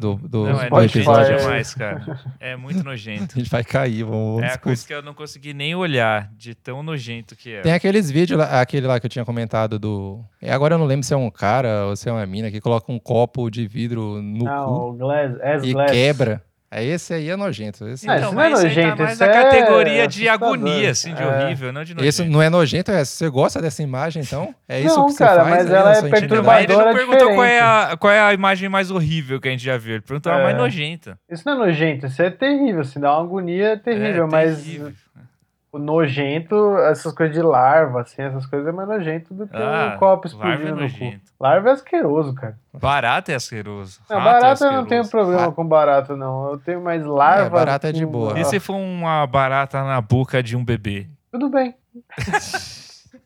[0.00, 0.98] do, do, Não, é nojento
[1.38, 2.20] demais, cara.
[2.40, 3.34] É muito nojento.
[3.36, 4.42] A gente vai cair, vamos.
[4.42, 7.60] É a coisa que eu não consegui nem olhar, de tão nojento que é.
[7.60, 10.24] Tem aqueles vídeos, lá, aquele lá que eu tinha comentado do.
[10.40, 12.60] é, Agora eu não lembro se é um cara ou se é uma mina que
[12.60, 15.90] coloca um copo de vidro no Não, cu o Glass, as e Glass.
[15.90, 16.42] quebra.
[16.72, 17.84] É esse aí é nojento.
[17.88, 20.06] Esse, Ah, Então, isso não é mas aí nojento, tá mais isso na é categoria
[20.06, 20.48] de assustador.
[20.54, 21.26] agonia, assim, de É.
[21.26, 22.08] horrível, não de nojento.
[22.08, 23.04] esse não é nojento, é.
[23.04, 24.54] Você gosta dessa imagem, então?
[24.68, 25.94] É isso Não, que você cara, faz mas aí ela é?
[25.94, 29.48] Mas ele não Perturbadora perguntou qual é, a, qual é a imagem mais horrível que
[29.48, 29.94] a gente já viu.
[29.94, 30.42] Ele perguntou a É.
[30.44, 31.18] mais nojenta.
[31.28, 32.84] Isso não é nojento, isso é terrível.
[32.84, 34.92] Se dá uma agonia, é terrível, É, mas terrível.
[35.72, 39.92] O nojento, essas coisas de larva, assim, essas coisas é mais nojento do que Ah,
[39.94, 40.80] um copo larva é explodindo no cu.
[40.82, 41.20] nojento.
[41.38, 42.58] Larva é asqueroso, cara.
[42.74, 44.00] Barata é asqueroso.
[44.10, 45.30] Não, rato é barata eu não tenho asqueroso.
[45.30, 46.50] problema com barata, não.
[46.52, 47.46] Eu tenho mais larva.
[47.46, 48.38] É, barata é de boa.
[48.38, 51.06] E se for uma barata na boca de um bebê?
[51.30, 51.74] Tudo bem.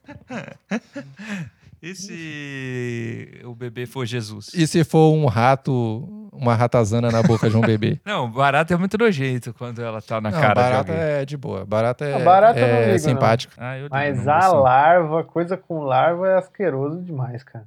[1.86, 4.50] E se o bebê for Jesus?
[4.54, 8.00] E se for um rato, uma ratazana na boca de um bebê?
[8.06, 11.06] Não, barata é muito nojento quando ela tá na não, cara barata de alguém.
[11.20, 11.66] é de boa.
[11.66, 13.54] Barata é, barata eu não é ligo, simpática.
[13.58, 14.60] Ah, digo, Mas não a não.
[14.62, 17.66] larva, coisa com larva é asqueroso demais, cara.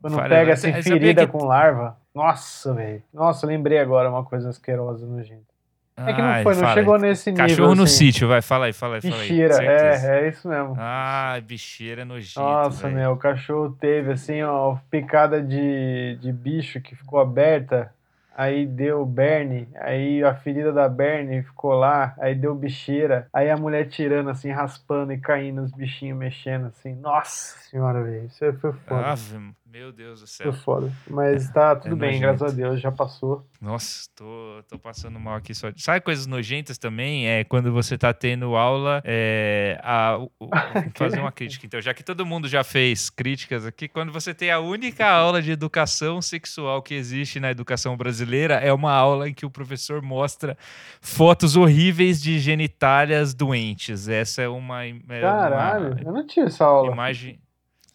[0.00, 1.96] Quando Fala, pega assim, ferida que- com larva.
[2.14, 3.02] Nossa, velho.
[3.12, 5.53] Nossa, lembrei agora uma coisa asquerosa nojenta.
[5.96, 7.02] É que não Ai, foi, não chegou aí.
[7.02, 7.46] nesse nível.
[7.46, 7.96] Cachorro no assim.
[7.96, 9.28] sítio, vai, fala aí, fala aí, fala aí.
[9.28, 10.74] Bicheira, é, é isso mesmo.
[10.76, 12.98] Ah, bicheira é nojento, Nossa, velho.
[12.98, 17.92] meu, o cachorro teve assim, ó, picada de, de bicho que ficou aberta,
[18.36, 23.56] aí deu berne, aí a ferida da berne ficou lá, aí deu bicheira, aí a
[23.56, 26.92] mulher tirando assim, raspando e caindo, os bichinhos mexendo assim.
[26.96, 29.12] Nossa senhora, velho, isso aí foi foda.
[29.12, 29.38] Ave,
[29.74, 30.52] meu Deus do céu.
[30.52, 30.92] Foi foda.
[31.10, 32.38] Mas tá tudo é bem, nojento.
[32.38, 33.44] graças a Deus, já passou.
[33.60, 35.68] Nossa, tô, tô passando mal aqui só.
[35.76, 37.26] Sabe coisas nojentas também?
[37.26, 39.02] É quando você tá tendo aula.
[39.04, 40.18] É, a,
[40.94, 41.80] fazer uma crítica, então.
[41.80, 45.50] Já que todo mundo já fez críticas aqui, quando você tem a única aula de
[45.50, 50.56] educação sexual que existe na educação brasileira, é uma aula em que o professor mostra
[51.00, 54.08] fotos horríveis de genitálias doentes.
[54.08, 54.84] Essa é uma.
[54.86, 56.92] É Caralho, uma eu não tinha essa aula.
[56.92, 57.40] imagem.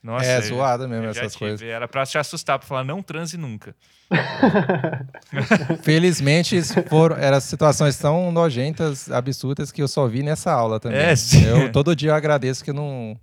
[0.01, 1.39] Nossa, é zoada mesmo essas tive.
[1.39, 1.61] coisas.
[1.61, 3.75] Era pra te assustar, pra falar não transe nunca.
[5.83, 10.99] Felizmente, foram, eram situações tão nojentas, absurdas, que eu só vi nessa aula também.
[10.99, 11.43] É, sim.
[11.45, 13.19] Eu todo dia eu agradeço que não.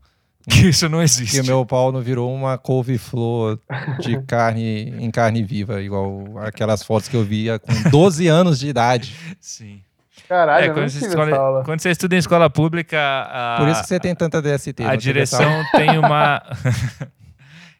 [0.49, 1.35] Que isso não existe.
[1.35, 3.59] Que o meu pau não virou uma couve-flor
[3.99, 8.69] de carne em carne viva, igual aquelas fotos que eu via com 12 anos de
[8.69, 9.17] idade.
[9.41, 9.81] Sim.
[10.29, 11.65] Caralho, É, quando, você escola- essa aula.
[11.65, 14.83] quando você estuda em escola pública, a, Por isso que você tem tanta DST.
[14.85, 16.43] a direção tem uma.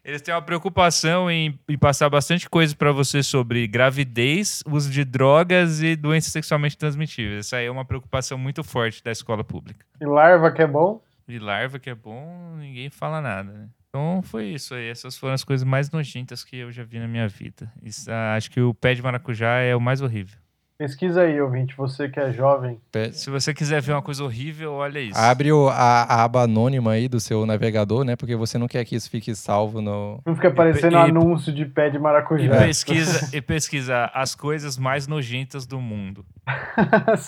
[0.03, 5.03] Eles têm uma preocupação em, em passar bastante coisa pra você sobre gravidez, uso de
[5.03, 7.45] drogas e doenças sexualmente transmitíveis.
[7.47, 9.85] Essa aí é uma preocupação muito forte da escola pública.
[9.99, 11.01] E larva que é bom?
[11.27, 13.67] E larva, que é bom, ninguém fala nada, né?
[13.89, 14.87] Então foi isso aí.
[14.87, 17.69] Essas foram as coisas mais nojentas que eu já vi na minha vida.
[17.83, 20.37] Isso, ah, acho que o pé de maracujá é o mais horrível.
[20.77, 22.79] Pesquisa aí, ouvinte, você que é jovem.
[23.11, 25.17] Se você quiser ver uma coisa horrível, olha isso.
[25.17, 28.15] Abre o- a, a aba anônima aí do seu navegador, né?
[28.15, 30.21] Porque você não quer que isso fique salvo no.
[30.23, 32.57] Não fica aparecendo e- anúncio de pé de E maracujá.
[32.59, 36.23] pesquisa, e pesquisa as coisas mais nojentas do mundo.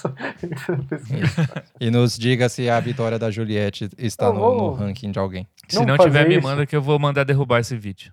[1.80, 5.20] E nos diga se a vitória da Juliette está Eu no, vou- no ranking de
[5.20, 5.48] alguém.
[5.68, 6.48] Se Não não tiver, me isso.
[6.48, 8.12] manda que eu vou mandar derrubar esse vídeo.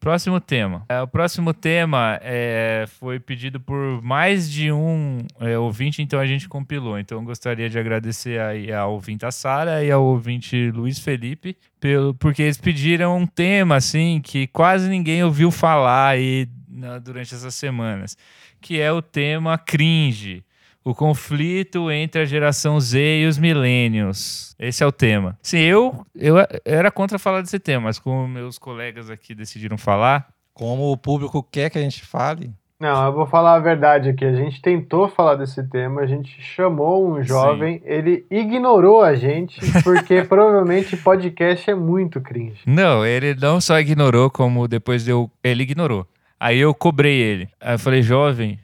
[0.00, 0.84] Próximo tema.
[0.88, 6.26] É, o próximo tema é, foi pedido por mais de um é, ouvinte, então a
[6.26, 6.98] gente compilou.
[6.98, 11.56] Então eu gostaria de agradecer aí ao ouvinte a Sara e ao ouvinte Luiz Felipe,
[11.80, 17.34] pelo, porque eles pediram um tema assim que quase ninguém ouviu falar aí na- durante
[17.34, 18.16] essas semanas,
[18.60, 20.44] que é o tema cringe.
[20.88, 24.54] O conflito entre a geração Z e os millennials.
[24.58, 25.38] Esse é o tema.
[25.42, 30.28] Sim, eu, eu era contra falar desse tema, mas como meus colegas aqui decidiram falar,
[30.54, 34.24] Como o público quer que a gente fale, Não, eu vou falar a verdade aqui.
[34.24, 39.60] A gente tentou falar desse tema, a gente chamou um jovem, ele ignorou a gente,
[39.82, 42.62] porque provavelmente podcast é muito cringe.
[42.66, 46.06] não, ele não só ignorou, como depois eu, ele ignorou.
[46.40, 47.48] Aí eu cobrei ele.
[47.60, 48.58] Aí eu falei, jovem,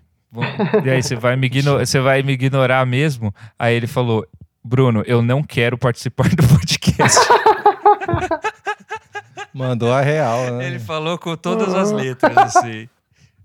[0.85, 3.35] e aí você vai, me igno- você vai me ignorar mesmo?
[3.59, 4.27] Aí ele falou,
[4.63, 7.19] Bruno, eu não quero participar do podcast.
[9.53, 10.67] mandou a real, né?
[10.67, 12.89] ele falou com todas as letras, assim.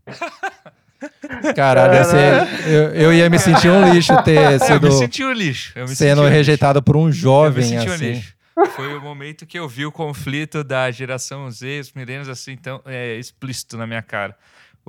[1.55, 4.91] Caralho, ia ser- eu, eu ia me sentir um lixo ter É, eu sido me
[4.93, 5.71] senti um lixo.
[5.75, 6.35] Eu me sendo senti um lixo.
[6.35, 8.11] rejeitado por um Eu me jovem senti um assim.
[8.11, 8.33] lixo.
[8.75, 12.81] Foi o momento que eu vi o conflito da geração Z, os milênios, assim, tão
[12.85, 14.35] é, explícito na minha cara.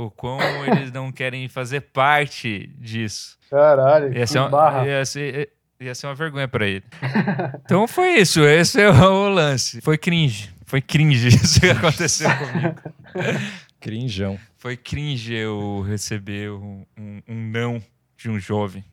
[0.07, 3.39] O quão eles não querem fazer parte disso.
[3.51, 4.87] Caralho, Ia que ser uma, barra.
[4.87, 6.85] ia ser, ia ser uma vergonha pra ele.
[7.65, 9.81] Então foi isso, esse é o lance.
[9.81, 10.51] Foi cringe.
[10.67, 12.77] Foi cringe isso que aconteceu comigo.
[13.81, 14.39] Crinjão.
[14.59, 17.83] Foi cringe eu receber um, um- um não
[18.17, 18.85] de um jovem.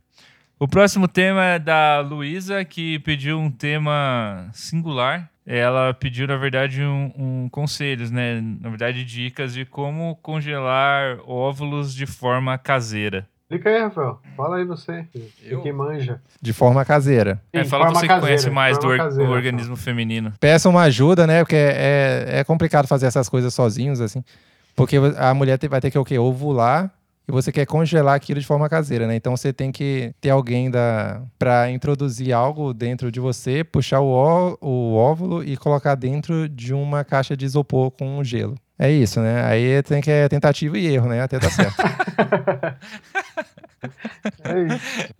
[0.58, 5.30] O próximo tema é da Luísa, que pediu um tema singular.
[5.50, 8.42] Ela pediu, na verdade, um, um conselhos, né?
[8.60, 13.26] Na verdade, dicas de como congelar óvulos de forma caseira.
[13.44, 14.20] Explica aí, Rafael.
[14.36, 15.06] Fala aí você.
[15.42, 15.62] Eu?
[15.62, 16.22] Que manja.
[16.42, 17.42] De forma caseira.
[17.54, 20.34] É, Sim, fala forma você que conhece caseira, mais do or- caseira, o organismo feminino.
[20.38, 21.42] Peça uma ajuda, né?
[21.46, 24.22] Porque é, é, é complicado fazer essas coisas sozinhos, assim.
[24.76, 26.20] Porque a mulher vai ter que o quê?
[26.20, 26.92] Ovular
[27.28, 29.16] e você quer congelar aquilo de forma caseira, né?
[29.16, 34.08] Então você tem que ter alguém da para introduzir algo dentro de você, puxar o,
[34.10, 38.56] ó- o óvulo e colocar dentro de uma caixa de isopor com gelo.
[38.80, 39.44] É isso, né?
[39.44, 41.22] Aí tem que é tentativa e erro, né?
[41.22, 41.76] Até tá certo.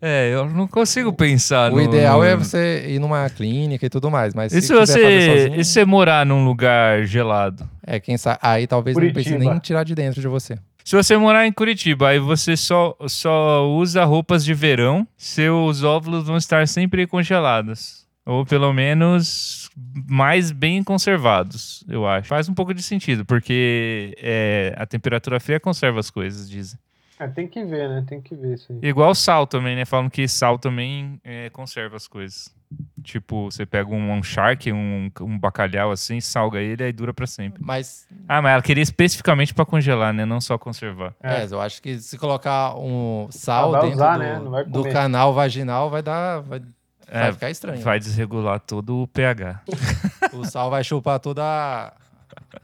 [0.02, 0.30] É.
[0.30, 3.90] É, eu não consigo pensar o no- ideal no- é você ir numa clínica e
[3.90, 6.44] tudo mais, mas E se se quiser fazer você, sozinho, e se você morar num
[6.44, 7.70] lugar gelado?
[7.86, 8.40] é quem sabe.
[8.42, 9.52] Aí talvez não precise Curitiba.
[9.52, 10.58] nem tirar de dentro de você.
[10.88, 16.26] Se você morar em Curitiba, aí você só, só usa roupas de verão, seus óvulos
[16.26, 18.08] vão estar sempre congelados.
[18.26, 19.70] Ou pelo menos
[20.10, 22.30] mais bem conservados, eu acho.
[22.30, 26.80] Faz um pouco de sentido, porque é, a temperatura fria conserva as coisas, dizem.
[27.20, 28.06] É, tem que ver, né?
[28.08, 28.80] Tem que ver isso aí.
[28.82, 29.84] Igual sal também, né?
[29.84, 32.56] Falam que sal também é, conserva as coisas.
[33.02, 37.26] Tipo, você pega um, um shark, um, um bacalhau assim, salga ele aí dura pra
[37.26, 37.64] sempre.
[37.64, 40.26] Mas, Ah, mas ela queria especificamente pra congelar, né?
[40.26, 41.14] Não só conservar.
[41.24, 41.44] É.
[41.44, 41.48] é.
[41.50, 44.64] eu acho que se colocar um sal Ah, vai dentro usar, do, né?
[44.66, 46.42] Do canal vaginal, vai dar.
[46.42, 46.62] Vai,
[47.08, 47.82] É, vai ficar estranho.
[47.82, 49.62] Vai desregular todo o pH.
[50.34, 51.94] O sal vai chupar toda a-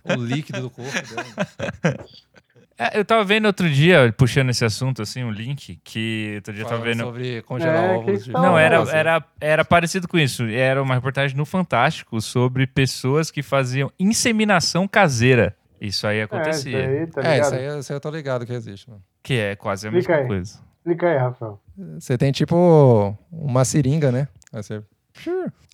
[0.03, 2.03] o líquido do corpo dela.
[2.91, 6.63] É, eu tava vendo outro dia, puxando esse assunto, assim, um link, que outro dia
[6.63, 7.03] eu tava vendo.
[7.03, 8.31] sobre congelar É, óvulos de?
[8.31, 10.43] Não, era, era, era parecido com isso.
[10.43, 15.55] Era uma reportagem no Fantástico sobre pessoas que faziam inseminação caseira.
[15.79, 16.77] Isso aí É, isso acontecia.
[16.87, 17.41] aí, tá É, ligado?
[17.45, 19.01] isso aí, isso aí eu tô ligado que existe, mano.
[19.21, 20.27] Que é quase a Explica mesma aí.
[20.27, 20.59] coisa.
[20.77, 21.61] Explica aí, Rafael.
[21.99, 24.27] Você tem tipo uma seringa, né?
[24.51, 24.81] Aí você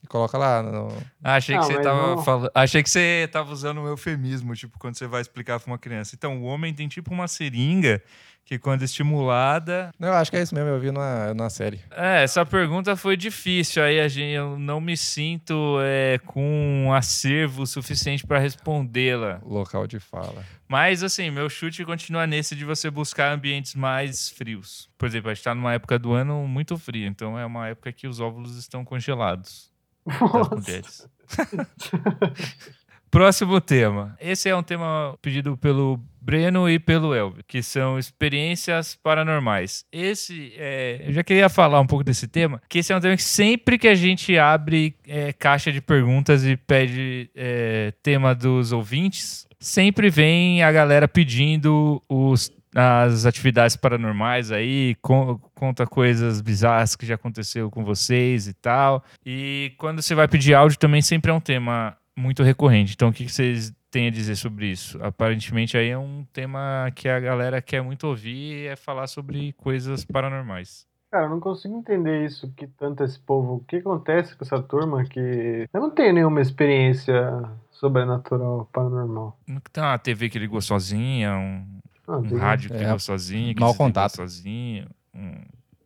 [0.03, 0.63] e coloca lá.
[0.63, 0.87] No...
[1.23, 2.51] Ah, achei Não, que você mas tava não- falando.
[2.55, 6.15] Achei que você tava usando um eufemismo, tipo, quando você vai explicar pra uma criança.
[6.15, 8.01] Então, o homem tem tipo uma seringa
[8.45, 9.91] que, quando estimulada.
[9.99, 11.81] Não, eu acho que é isso mesmo, eu vi na, na série.
[11.91, 13.83] É, essa pergunta foi difícil.
[13.83, 19.39] Aí a gente, eu não me sinto é, com um acervo suficiente pra respondê-la.
[19.43, 20.43] Local de fala.
[20.67, 24.89] Mas, assim, meu chute continua nesse de você buscar ambientes mais frios.
[24.97, 27.91] Por exemplo, a gente tá numa época do ano muito fria, então é uma época
[27.91, 29.68] que os óvulos estão congelados
[30.05, 31.07] das mulheres.
[33.11, 34.15] Próximo tema.
[34.21, 39.83] Esse é um tema pedido pelo Breno e pelo Elvio, que são experiências paranormais.
[39.91, 43.15] Esse, é, eu já queria falar um pouco desse tema, que esse é um tema
[43.15, 48.71] que sempre que a gente abre é, caixa de perguntas e pede é, tema dos
[48.71, 56.95] ouvintes, sempre vem a galera pedindo os as atividades paranormais aí, con- conta coisas bizarras
[56.95, 59.03] que já aconteceu com vocês e tal.
[59.25, 62.93] E quando você vai pedir áudio também sempre é um tema muito recorrente.
[62.93, 65.01] Então o que que vocês têm a dizer sobre isso?
[65.03, 70.05] Aparentemente aí é um tema que a galera quer muito ouvir, é falar sobre coisas
[70.05, 70.87] paranormais.
[71.11, 73.55] Cara, eu não consigo entender isso, que tanto esse povo.
[73.55, 75.67] O que acontece com essa turma que.
[75.73, 79.39] Eu não tenho nenhuma experiência sobrenatural, paranormal.
[79.47, 81.78] Não Tem uma TV que ligou sozinha, um,
[82.09, 84.15] Ah, um rádio que É, ligou sozinho, que desligou contato.
[84.15, 85.41] sozinho, um-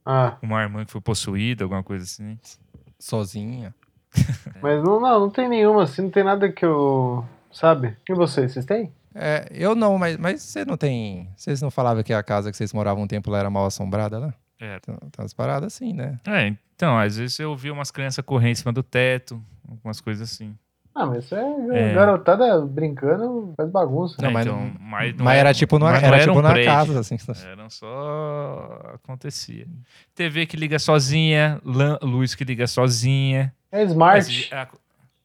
[0.05, 2.37] Ah, uma irmã que foi possuída, alguma coisa assim.
[2.99, 3.73] Sozinha.
[4.61, 7.25] mas não, não, não tem nenhuma assim, não tem nada que eu.
[7.51, 7.95] Sabe?
[8.09, 8.91] E vocês, vocês têm?
[9.13, 11.29] É, eu não, mas, mas você não tem.
[11.35, 14.17] Vocês não falavam que a casa que vocês moravam um tempo lá era mal assombrada
[14.17, 14.33] lá?
[14.59, 14.79] É.
[14.79, 16.19] Tem, tem umas paradas assim, né?
[16.25, 20.31] É, então, às vezes eu vi umas crianças correndo em cima do teto, algumas coisas
[20.31, 20.55] assim.
[20.95, 21.41] Ah, mas isso é,
[21.91, 21.93] É.
[21.93, 24.15] garotada brincando, faz bagunça.
[24.21, 26.37] Não, É, mas então, mas não mas era tipo, numa, mas não era era tipo
[26.37, 26.71] um na prédio.
[26.71, 27.17] casa, assim.
[27.51, 28.79] Era só.
[28.93, 29.65] acontecia.
[30.13, 31.59] TV que liga sozinha,
[32.01, 33.53] luz que liga sozinha.
[33.71, 34.49] É smart.
[34.51, 34.67] Mas, a-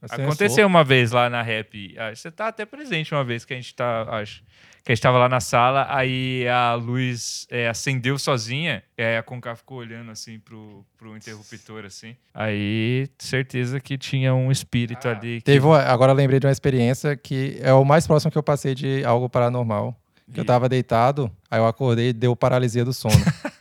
[0.00, 1.92] Assim, aconteceu uma vez lá na rap.
[1.98, 4.02] ah, Você tá até presente uma vez que a gente tá.
[4.08, 4.44] Acho.
[4.84, 9.16] Que a gente tava lá na sala, aí a luz é, acendeu sozinha, e aí
[9.18, 12.16] a Conká ficou olhando assim pro, pro interruptor, assim.
[12.32, 15.38] Aí, certeza que tinha um espírito ali.
[15.38, 15.44] Que...
[15.44, 18.42] Teve uma- agora eu lembrei de uma experiência que é o mais próximo que eu
[18.42, 19.94] passei de algo paranormal.
[20.32, 23.14] Que eu E- tava deitado, aí eu acordei e deu paralisia do sono.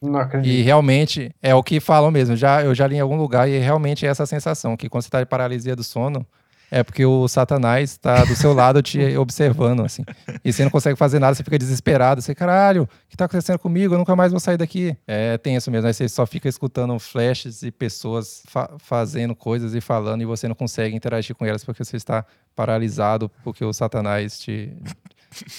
[0.00, 0.64] Não e acredito.
[0.64, 2.36] realmente é o que falam mesmo.
[2.36, 5.10] Já, eu já li em algum lugar e realmente é essa sensação que quando você
[5.10, 6.24] tá de paralisia do sono,
[6.70, 10.04] é porque o Satanás está do seu lado te observando, assim.
[10.44, 12.20] E você não consegue fazer nada, você fica desesperado.
[12.20, 13.94] Você, caralho, o que tá acontecendo comigo?
[13.94, 14.96] Eu nunca mais vou sair daqui.
[15.06, 15.86] É tenso mesmo.
[15.86, 20.46] Aí você só fica escutando flashes e pessoas fa- fazendo coisas e falando e você
[20.48, 24.72] não consegue interagir com elas porque você está paralisado, porque o Satanás te,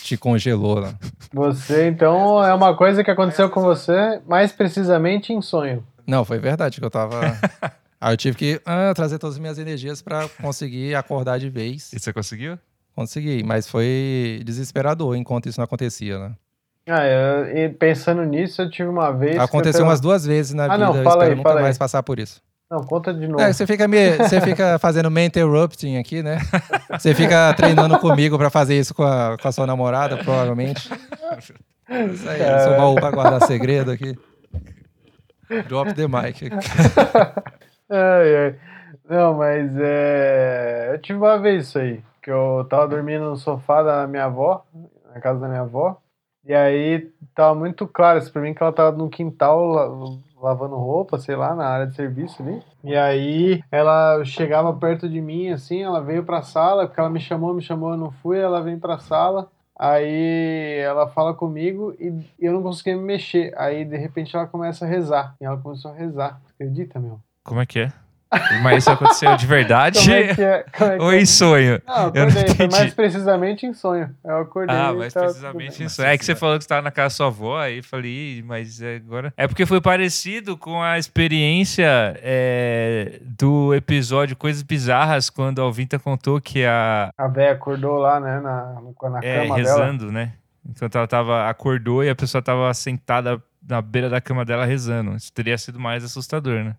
[0.04, 0.94] te congelou lá.
[1.34, 5.84] Você, então, é uma coisa que aconteceu com você, mais precisamente em sonho.
[6.06, 7.20] Não, foi verdade que eu tava.
[8.02, 11.92] Aí eu tive que ah, trazer todas as minhas energias pra conseguir acordar de vez.
[11.94, 12.58] E você conseguiu?
[12.96, 16.32] Consegui, mas foi desesperador enquanto isso não acontecia, né?
[16.88, 19.38] Ah, eu- e pensando nisso, eu tive uma vez.
[19.38, 20.78] Aconteceu foi umas pela- duas vezes na Ah, vida.
[20.86, 21.80] não, eu fala espero aí, nunca fala mais aí.
[21.80, 22.42] passar por isso.
[22.72, 23.42] Não, conta de novo.
[23.42, 26.40] É, você fica me, você fica fazendo me interrupting aqui, né?
[26.92, 30.90] Você fica treinando comigo pra fazer isso com a, com a sua namorada, provavelmente.
[32.14, 34.16] Isso aí, eu sou baú pra guardar segredo aqui.
[35.68, 36.50] Drop the mic.
[39.06, 40.92] Não, mas é.
[40.94, 42.04] Eu tive uma vez isso aí.
[42.22, 44.66] Que eu tava dormindo no sofá da minha avó,
[45.14, 45.98] na casa da minha avó.
[46.46, 49.88] E aí tava muito claro isso pra mim que ela tava no quintal la-
[50.42, 52.62] lavando roupa, sei lá, na área de serviço ali.
[52.84, 57.20] E aí ela chegava perto de mim, assim, ela veio pra sala, porque ela me
[57.20, 59.50] chamou, me chamou, eu não fui, ela vem pra sala.
[59.78, 63.54] Aí ela fala comigo e eu não conseguia me mexer.
[63.58, 65.36] Aí de repente ela começa a rezar.
[65.42, 66.42] E ela começou a rezar.
[66.54, 67.20] Acredita, meu?
[67.50, 67.92] Como é que é?
[68.62, 70.64] Mas isso aconteceu de verdade Como é que é?
[70.78, 71.20] Como é que ou é?
[71.20, 71.82] em sonho?
[71.88, 72.76] Não, eu Eu não acordei, foi entendi.
[72.78, 74.16] mais precisamente em sonho.
[74.24, 74.76] Eu acordei.
[74.76, 75.88] Ah, tava precisamente bem.
[75.88, 76.04] isso.
[76.04, 78.12] É que você falou que você estava na casa da sua avó, aí eu falei,
[78.38, 79.34] "Ih, mas é agora.
[79.36, 81.88] É porque foi parecido com a experiência
[82.22, 87.10] é, do episódio Coisas Bizarras, quando a Alvinta contou que a.
[87.18, 88.76] A véia acordou lá, né, na,
[89.10, 89.56] na É, cama dela.
[89.56, 90.34] rezando, né?
[90.70, 95.16] Enquanto ela tava, acordou e a pessoa tava sentada na beira da cama dela rezando.
[95.16, 96.76] Isso teria sido mais assustador, né?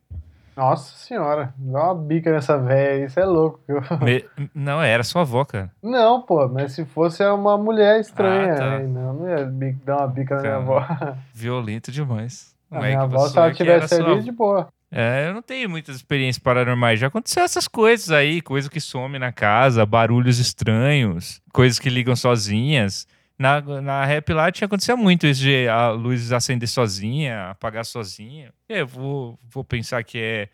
[0.60, 3.60] Nossa senhora, dá uma bica nessa véia, isso é louco.
[4.02, 5.70] Me- Não, era sua avó, cara.
[5.82, 8.76] Não, pô, mas se fosse uma mulher estranha, Ah, tá.
[8.76, 9.46] aí não, não ia
[9.82, 10.86] dar uma bica na minha avó.
[11.32, 12.54] Violento demais.
[12.70, 14.68] A Como é minha que avó, se ela era tivesse sua ali, de boa.
[14.92, 17.00] É, eu não tenho muitas experiências paranormais.
[17.00, 22.14] Já aconteceu essas coisas aí, coisas que somem na casa, barulhos estranhos, coisas que ligam
[22.14, 23.06] sozinhas.
[23.40, 28.52] Na, na rap lá tinha acontecido muito isso de a luz acender sozinha, apagar sozinha.
[28.68, 30.48] Eu vou, vou pensar que é.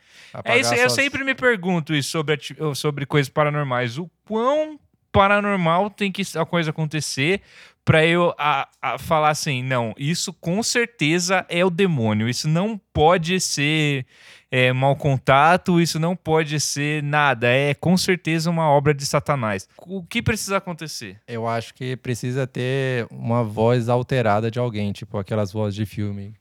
[0.44, 2.38] É isso, eu sempre me pergunto isso sobre,
[2.76, 3.98] sobre coisas paranormais.
[3.98, 4.78] O quão
[5.10, 7.42] paranormal tem que a coisa acontecer
[7.84, 12.28] pra eu a, a falar assim, não, isso com certeza é o demônio.
[12.28, 14.06] Isso não pode ser
[14.50, 17.48] é, mau contato, isso não pode ser nada.
[17.48, 19.68] É com certeza uma obra de Satanás.
[19.86, 21.20] O que precisa acontecer?
[21.26, 26.34] Eu acho que precisa ter uma voz alterada de alguém, tipo aquelas vozes de filme.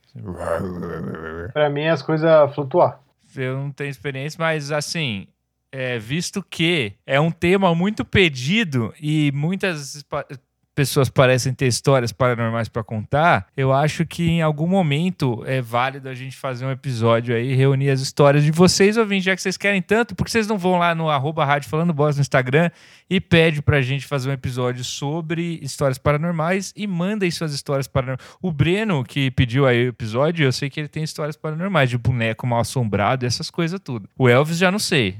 [1.53, 2.99] Pra mim, as coisas flutuar.
[3.35, 5.27] Eu não tenho experiência, mas assim,
[5.71, 10.05] é, visto que é um tema muito pedido e muitas
[10.75, 16.09] pessoas parecem ter histórias paranormais para contar, eu acho que em algum momento é válido
[16.09, 19.55] a gente fazer um episódio aí, reunir as histórias de vocês, ouvintes, já que vocês
[19.57, 22.69] querem tanto, porque vocês não vão lá no arroba rádio falando bosta no Instagram
[23.09, 28.27] e pede pra gente fazer um episódio sobre histórias paranormais e mandem suas histórias paranormais.
[28.41, 31.97] O Breno, que pediu aí o episódio, eu sei que ele tem histórias paranormais, de
[31.97, 34.09] boneco mal assombrado essas coisas tudo.
[34.17, 35.15] O Elvis já não sei.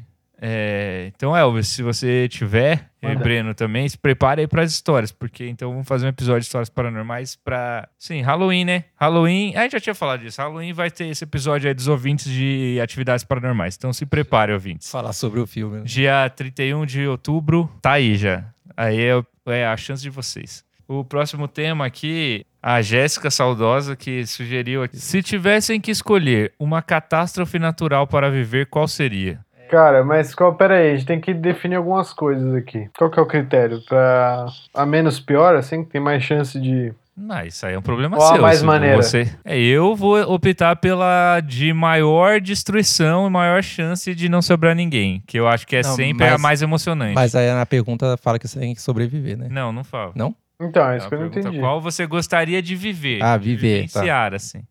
[0.48, 3.20] É, então, Elvis, se você tiver, e Manda.
[3.24, 6.70] Breno também, se prepare aí pras histórias, porque então vamos fazer um episódio de histórias
[6.70, 7.90] paranormais pra.
[7.98, 8.84] Sim, Halloween, né?
[8.96, 9.56] Halloween.
[9.56, 10.40] A gente já tinha falado disso.
[10.40, 13.76] Halloween vai ter esse episódio aí dos ouvintes de atividades paranormais.
[13.76, 14.92] Então se prepare, ouvintes.
[14.92, 15.78] Falar sobre o filme.
[15.78, 15.84] né?
[15.84, 18.46] Dia 31 de outubro, tá aí já.
[18.78, 20.64] Aí é, é a chance de vocês.
[20.88, 24.98] O próximo tema aqui, a Jéssica Saudosa, que sugeriu aqui.
[24.98, 29.45] Se tivessem que escolher uma catástrofe natural para viver, qual seria?
[29.70, 32.90] Cara, mas qual, pera aí, a gente tem que definir algumas coisas aqui.
[32.98, 33.82] Qual que é o critério?
[33.88, 36.94] Pra a menos pior, assim, que tem mais chance de...
[37.18, 38.42] Não, isso aí é um problema Qual a seu.
[38.42, 38.98] mais maneira?
[39.02, 39.34] Você...
[39.46, 45.24] É, eu vou optar pela de maior destruição e maior chance de não sobrar ninguém.
[45.26, 47.16] Que eu acho que é Não, sempre a mas- mais emocionante.
[47.16, 49.48] Mas aí na pergunta fala que você tem que sobreviver, né?
[49.50, 50.14] Não, não falo.
[50.60, 51.60] Então, é isso Ela que eu não entendi.
[51.60, 53.24] Qual você gostaria de viver?
[53.24, 54.00] Ah, viver, tá.
[54.02, 54.62] Vivenciar, assim.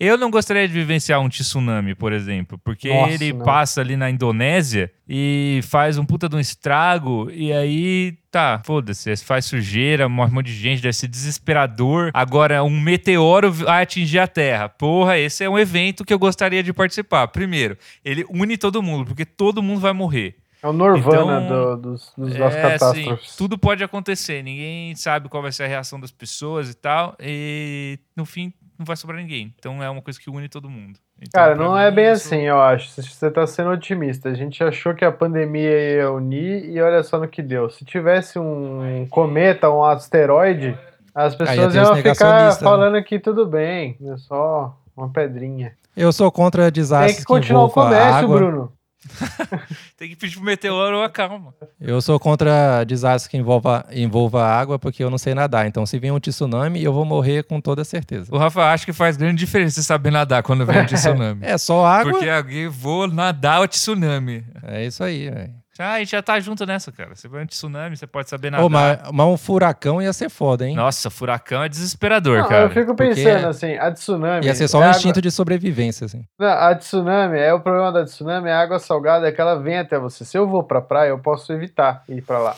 [0.00, 3.44] Eu não gostaria de vivenciar um tsunami, por exemplo, porque Nossa, ele não.
[3.44, 9.16] passa ali na Indonésia e faz um puta de um estrago, e aí, tá, foda-se,
[9.16, 12.10] faz sujeira, morre um monte de gente, deve ser desesperador.
[12.14, 14.68] Agora, um meteoro vai atingir a Terra.
[14.68, 17.26] Porra, esse é um evento que eu gostaria de participar.
[17.28, 20.36] Primeiro, ele une todo mundo, porque todo mundo vai morrer.
[20.60, 23.06] É o Nirvana Então, do- dos, dos, das É, catástrofes.
[23.28, 24.42] assim, tudo pode acontecer.
[24.42, 27.16] Ninguém sabe qual vai ser a reação das pessoas e tal.
[27.20, 29.52] E no fim, não vai sobrar ninguém.
[29.58, 30.98] Então é uma coisa que une todo mundo.
[31.20, 33.02] Então, Cara, não mim, é bem isso- assim, eu acho.
[33.02, 34.28] Você tá sendo otimista.
[34.28, 37.68] A gente achou que a pandemia ia unir e olha só no que deu.
[37.68, 40.78] Se tivesse um cometa, um asteroide,
[41.14, 42.52] as pessoas iam ficar né?
[42.52, 45.72] falando que tudo bem, é só uma pedrinha.
[45.96, 48.36] Eu sou contra desastres Tem que continuar o envolva comércio, água.
[48.36, 48.72] Bruno.
[49.96, 51.54] Tem que pedir pro meteoro a calma.
[51.80, 55.66] Eu sou contra desastres que envolva, envolva água, porque eu não sei nadar.
[55.66, 58.34] Então, se vier um tsunami, eu vou morrer com toda certeza.
[58.34, 61.40] O Rafa acha que faz grande diferença você saber nadar quando vem um tsunami.
[61.44, 62.12] É só água.
[62.12, 64.44] Porque alguém vou nadar o tsunami.
[64.62, 65.54] É isso aí, velho.
[65.78, 67.14] Ah, a gente já tá junto nessa, cara.
[67.14, 68.64] Você vai um tsunami, você pode saber nadar.
[68.64, 70.74] Ô, mas, mas um furacão ia ser foda, hein?
[70.74, 72.64] Nossa, furacão é desesperador, Não, cara.
[72.64, 74.46] eu fico porque pensando assim, a tsunami.
[74.46, 76.24] Ia ser só é um água- instinto de sobrevivência, assim.
[76.38, 79.54] Não, a tsunami, é o problema da tsunami, é a água salgada é que ela
[79.60, 80.24] vem até você.
[80.24, 82.54] Se eu vou pra praia, eu posso evitar ir pra lá.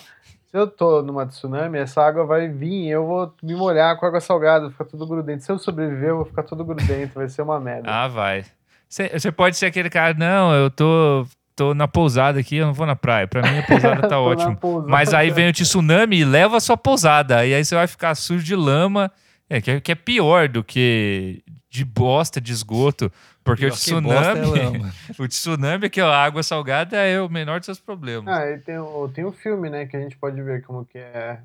[0.51, 4.21] Se eu tô numa tsunami, essa água vai vir, eu vou me molhar com água
[4.21, 5.45] salgada, ficar tudo grudento.
[5.45, 7.89] Se eu sobreviver, eu vou ficar tudo grudento, vai ser uma merda.
[7.89, 8.45] Ah, vai.
[8.89, 11.25] Você pode ser aquele cara, não, eu tô,
[11.61, 13.29] tô na pousada aqui, eu não vou na praia.
[13.29, 14.17] Pra mim a pousada tá
[14.57, 14.89] pousada.
[14.89, 17.45] Mas aí vem o tsunami e leva a sua pousada.
[17.45, 19.13] E aí você vai ficar sujo de lama,
[19.49, 23.13] é, que, é, que é pior do que de bosta, de esgoto.
[23.45, 24.95] Porque o Pior que bosta é tsunami, lama.
[25.19, 28.35] o tsunami, que é a água salgada, é o menor dos seus problemas.
[28.35, 30.99] Ah, e tem o, tem o filme, né, que a gente pode ver como que
[30.99, 31.41] é.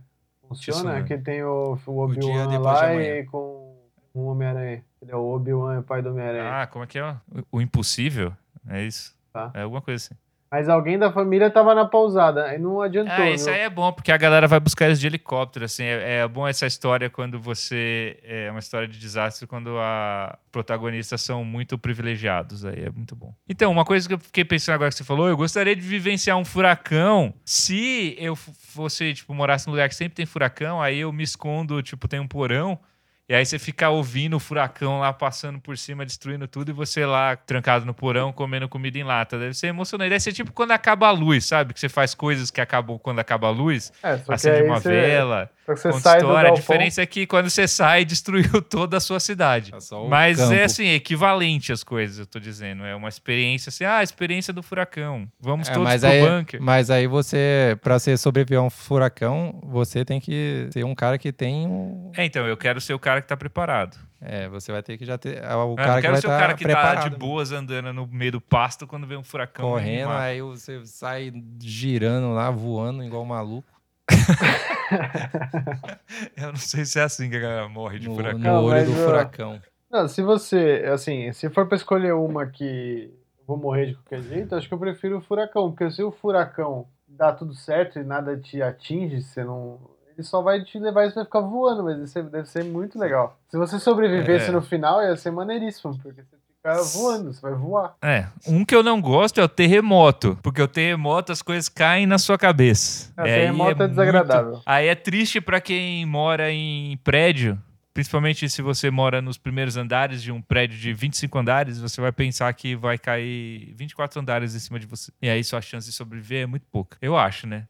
[0.47, 1.07] Funciona, Tsunami.
[1.07, 3.75] que tem o, o Obi-Wan lá e com
[4.13, 4.83] o Homem-Aranha.
[5.01, 6.61] Ele é o Obi-Wan, é o pai do Homem-Aranha.
[6.61, 7.03] Ah, como é que é?
[7.51, 8.31] O, o impossível?
[8.69, 9.14] É isso?
[9.35, 9.51] Tá.
[9.53, 10.15] É alguma coisa assim.
[10.49, 12.45] Mas alguém da família tava na pousada.
[12.45, 13.13] Aí não adiantou.
[13.13, 15.83] Ah, isso aí é bom, porque a galera vai buscar eles de helicóptero, assim.
[15.83, 18.17] É, é bom essa história quando você...
[18.23, 22.63] É uma história de desastre quando a protagonistas são muito privilegiados.
[22.63, 23.33] Aí é muito bom.
[23.49, 26.37] Então, uma coisa que eu fiquei pensando agora que você falou, eu gostaria de vivenciar
[26.37, 27.33] um furacão.
[27.43, 31.83] Se eu fosse, tipo, morasse num lugar que sempre tem furacão, aí eu me escondo,
[31.83, 32.79] tipo, tem um porão...
[33.27, 37.07] E aí você fica ouvindo o furacão lá passando por cima, destruindo tudo, e você
[37.07, 39.39] lá trancado no porão, comendo comida em lata.
[39.39, 40.09] Deve ser emocionante.
[40.09, 41.73] Deve ser tipo quando acaba a luz, sabe?
[41.73, 43.91] Que você faz coisas que acabam quando acaba a luz.
[44.03, 46.39] É, Acende uma você, vela, você conta sai do história.
[46.39, 46.55] A galpão.
[46.61, 49.73] diferença é que quando você sai, destruiu toda a sua cidade.
[49.73, 50.53] É Mas campo.
[50.53, 52.83] é assim, equivalente as coisas, eu tô dizendo.
[52.85, 55.27] É uma experiência assim, ah, a experiência do furacão.
[55.39, 56.61] Vamos É, todos mas pro aí, bunker.
[56.61, 61.17] mas aí você, pra você sobreviver a um furacão, você tem que ser um cara
[61.17, 62.11] que tem um.
[62.15, 63.97] É, então, eu quero ser o cara que tá preparado.
[64.27, 65.37] É, você vai ter que já ter.
[65.37, 67.03] é, O eu cara não que quero ser o estar cara que preparado.
[67.03, 69.69] tá de boas andando no meio do pasto quando vem um furacão.
[69.69, 73.67] correndo, aí você sai girando lá, voando igual um maluco.
[76.37, 78.39] Eu não sei se é assim que a galera morre de No, furacão.
[78.39, 79.61] no Não, olho mas, do furacão.
[79.89, 83.11] Não, se você, assim, se for pra escolher uma que
[83.47, 86.87] vou morrer de qualquer jeito, acho que eu prefiro o furacão, porque se o furacão
[87.07, 89.79] dá tudo certo e nada te atinge, você não.
[90.13, 92.97] Ele só vai te levar e você vai ficar voando, mas isso deve ser muito
[92.97, 93.37] legal.
[93.49, 94.51] Se você sobrevivesse É.
[94.51, 96.34] no final, ia ser maneiríssimo, porque você
[96.73, 97.95] fica voando, você vai voar.
[98.01, 102.05] É, um que eu não gosto é o terremoto, porque o terremoto as coisas caem
[102.05, 103.11] na sua cabeça.
[103.17, 104.61] Aí terremoto é muito- desagradável.
[104.65, 107.61] Aí é triste pra quem mora em prédio,
[107.93, 112.11] principalmente se você mora nos primeiros andares de um prédio de 25 andares, você vai
[112.11, 115.11] pensar que vai cair 24 andares em cima de você.
[115.21, 116.97] E aí sua chance de sobreviver é muito pouca.
[117.01, 117.65] Eu acho, né?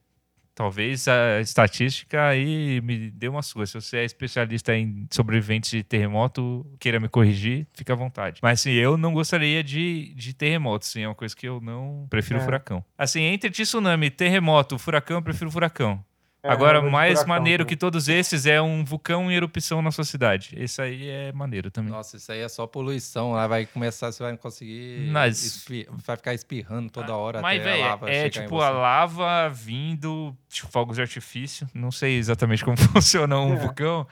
[0.56, 3.66] Talvez a estatística aí me dê uma sua.
[3.66, 8.39] Se você é especialista em sobreviventes de terremoto, queira me corrigir, fica à vontade.
[8.41, 11.01] Mas assim, eu não gostaria de, de terremoto, sim.
[11.01, 12.43] É uma coisa que eu não prefiro É.
[12.43, 12.84] furacão.
[12.97, 16.01] Assim, entre tsunami, terremoto, furacão, eu prefiro furacão.
[16.47, 17.75] É, Agora, mais furacão maneiro também.
[17.75, 20.53] que todos esses é um vulcão em erupção na sua cidade.
[20.55, 21.91] Esse aí é maneiro também.
[21.91, 23.31] Nossa, isso aí é só poluição.
[23.31, 25.07] Lá vai começar, você vai não conseguir.
[25.11, 28.69] Mas- espi- Vai ficar espirrando toda hora Mas, até a velho, lava é tipo a
[28.69, 31.67] lava vindo, tipo, fogos de artifício.
[31.73, 33.57] Não sei exatamente como funciona um É.
[33.57, 34.07] vulcão,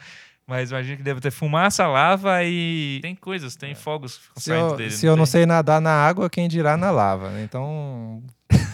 [0.48, 4.42] mas imagino que deve ter fumaça, lava e tem coisas, tem fogos que ficam É.
[4.42, 4.92] Se saindo eu, dele.
[4.92, 7.30] se eu não sei nadar na água, quem dirá na lava.
[7.30, 7.44] né?
[7.44, 8.24] Então.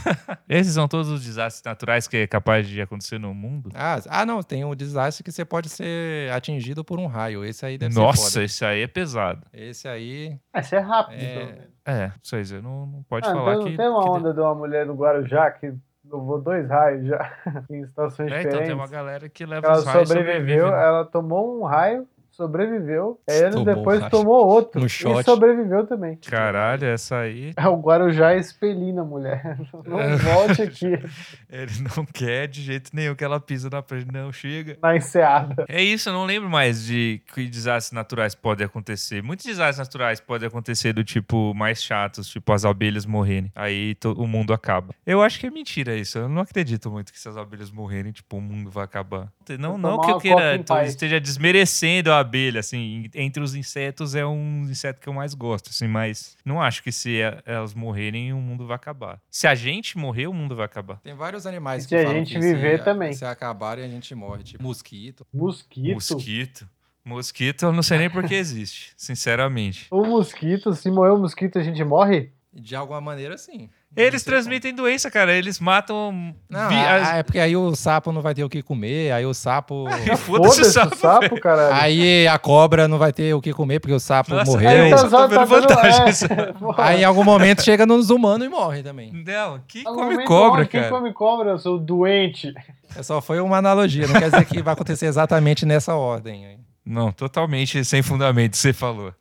[0.50, 3.70] Esses são todos os desastres naturais que é capaz de acontecer no mundo.
[3.74, 7.44] Ah, ah, não, tem um desastre que você pode ser atingido por um raio.
[7.46, 9.46] Esse aí deve ser Nossa, esse aí é pesado.
[9.54, 10.38] Esse aí.
[10.54, 11.34] Ah, isso é rápido, É.
[11.34, 11.70] pelo menos.
[11.86, 13.70] É, isso aí, você não, não pode Ah, falar então que.
[13.72, 15.74] não tem uma que- onda de uma mulher no Guarujá que
[16.06, 17.34] levou dois raios já
[17.70, 18.68] em situações É, então diferentes.
[18.68, 20.84] tem uma galera que leva Ela os raios sobreviveu, sobrevive, né?
[20.86, 22.08] ela tomou um raio,
[22.40, 24.12] sobreviveu, e aí anos Tomou um depois raio.
[24.12, 25.24] tomou outro e shot.
[25.26, 26.16] sobreviveu também.
[26.28, 27.54] Caralho, essa aí.
[27.60, 29.58] É o Guarujá espelina a mulher.
[29.86, 30.94] Não volte aqui
[31.50, 34.78] Ele não quer de jeito nenhum que ela pisa na frente, não chega.
[34.82, 35.66] na enseada.
[35.68, 39.22] É isso, eu não lembro mais de que desastres naturais podem acontecer.
[39.22, 43.52] Muitos desastres naturais podem acontecer do tipo mais chatos, tipo as abelhas morrerem.
[43.56, 44.94] Aí o mundo acaba.
[45.06, 46.18] Eu acho que é mentira isso.
[46.18, 49.32] Eu não acredito muito que se as abelhas morrerem, tipo, o mundo vai acabar.
[49.60, 53.10] Não, não que eu queira esteja desmerecendo a abelha, assim.
[53.16, 56.92] Entre os insetos é um inseto que eu mais gosto, assim, mas não acho que
[56.92, 59.20] se é- elas morrerem, o mundo vai acabar.
[59.30, 60.98] Se a gente morrer, o mundo vai acabar.
[61.02, 63.14] Tem vários animais E que se a gente que viver se, também.
[63.14, 64.44] Se acabarem, a gente morre.
[64.44, 65.26] Tipo, mosquito.
[65.34, 65.94] Mosquito.
[65.94, 66.70] Mosquito.
[67.04, 69.88] Mosquito, eu não sei nem por que existe, sinceramente.
[69.90, 72.32] O mosquito, se morrer o mosquito, a gente morre?
[72.54, 73.70] De alguma maneira, sim.
[73.98, 75.34] Eles transmitem doença, cara.
[75.34, 76.34] Eles matam.
[76.48, 78.62] Não, vi- a- as- a- é porque aí o sapo não vai ter o que
[78.62, 79.86] comer, aí o sapo.
[80.20, 80.96] Foda-se o sapo.
[80.96, 81.74] sapo, caralho.
[81.76, 84.70] aí a cobra não vai ter o que comer porque o sapo Nossa, morreu.
[84.70, 86.54] aí tá tá vendo tá vantagem é.
[86.78, 89.12] Aí em algum momento chega nos humanos e morre também.
[89.12, 90.92] Não, quem No come cobra, Quem cara?
[90.94, 92.54] come cobra, eu sou doente.
[92.96, 96.60] É só foi uma analogia, não quer dizer que vai acontecer exatamente nessa ordem.
[96.86, 99.14] Não, totalmente sem fundamento, você falou.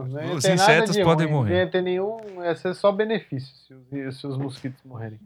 [0.00, 1.50] Não, não Os insetos de podem ruim, morrer.
[1.50, 2.18] Não ia ter nenhum.
[2.42, 5.18] Ia ser só benefício se os, se os mosquitos morrerem.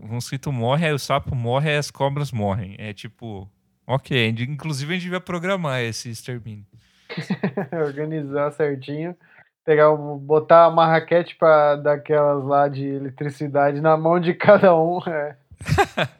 [0.00, 2.74] O mosquito morre, aí o sapo morre, aí as cobras morrem.
[2.78, 3.48] É tipo.
[3.86, 6.64] Ok, inclusive a gente devia programar esse extermínio.
[7.72, 9.16] Organizar certinho.
[9.64, 15.00] Pegar, botar uma raquete pra daquelas lá de eletricidade na mão de cada um.
[15.06, 15.36] É.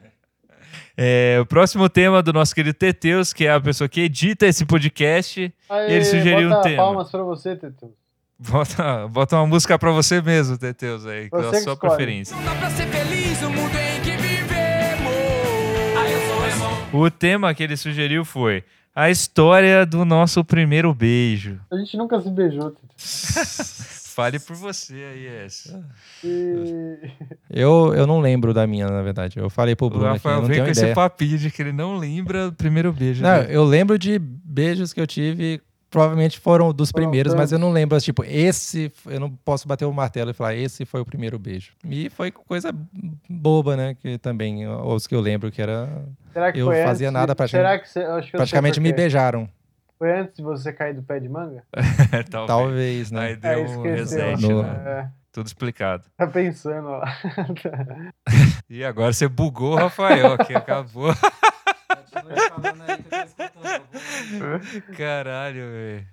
[1.03, 4.63] É, o próximo tema do nosso querido Teteus, que é a pessoa que edita esse
[4.65, 6.83] podcast, Aí, Ele sugeriu um bota tema.
[6.83, 7.91] palmas pra você, Tetu.
[8.37, 11.89] bota, bota uma música pra você mesmo, Teteus, aí, com Você a que sua escolhe.
[11.95, 12.35] preferência.
[12.35, 15.11] Não dá pra ser feliz no mundo em que vivemos.
[16.93, 18.63] O tema que ele sugeriu foi
[18.95, 21.59] a história do nosso primeiro beijo.
[21.71, 22.93] A gente nunca se beijou, Tetu.
[24.23, 25.83] Fale por você aí, essa.
[26.23, 26.97] E...
[27.49, 29.37] Eu, eu não lembro da minha, na verdade.
[29.39, 30.95] Eu falei pro O Bruno aqui, eu Rafael não veio com esse ideia.
[30.95, 33.55] papinho de que ele não lembra o primeiro beijo Não, dele.
[33.55, 37.71] eu lembro de beijos que eu tive, provavelmente foram dos Foram primeiros, mas eu não
[37.71, 41.37] lembro, tipo, esse, eu não posso bater o martelo e falar, esse foi o primeiro
[41.37, 41.71] beijo.
[41.85, 42.73] E foi coisa
[43.29, 45.89] boba, né, que também, os que eu lembro que era,
[46.31, 47.13] Será que Eu foi fazia antes?
[47.19, 48.31] nada praticamente- Será que você...
[48.37, 49.49] praticamente me beijaram.
[50.01, 51.61] Foi antes de você cair do pé de manga?
[52.31, 52.47] Talvez.
[52.47, 53.19] Talvez, né.
[53.21, 54.83] Aí deu É, um reset, No- né?
[54.83, 56.03] É, Tudo explicado.
[56.17, 57.05] tá pensando lá.
[58.67, 61.13] E agora você bugou o Rafael, que acabou.
[64.97, 66.05] Caralho, velho.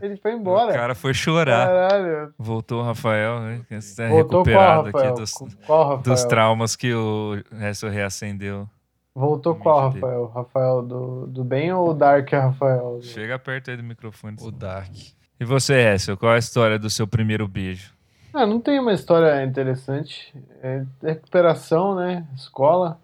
[0.00, 0.72] Ele foi O embora.
[0.72, 1.66] cara foi chorar.
[1.66, 2.34] Caralho.
[2.38, 3.60] Voltou o Rafael, né?
[3.70, 5.08] Está Voltou qual, recuperado Rafael?
[5.12, 5.32] aqui dos,
[5.66, 5.98] Qual, Rafael?
[6.02, 8.68] dos traumas que o resto reacendeu.
[9.14, 9.90] Voltou qual.
[9.90, 10.26] Rafael?
[10.26, 12.98] Rafael do, do bem ou o Dark Rafael?
[13.00, 14.36] Chega perto aí do microfone.
[14.40, 14.92] O Dark.
[15.38, 17.94] E você, Hessel, qual é a história do seu primeiro beijo?
[18.32, 20.34] Ah, não tem uma história interessante.
[20.60, 22.26] É recuperação, né?
[22.34, 22.98] Escola.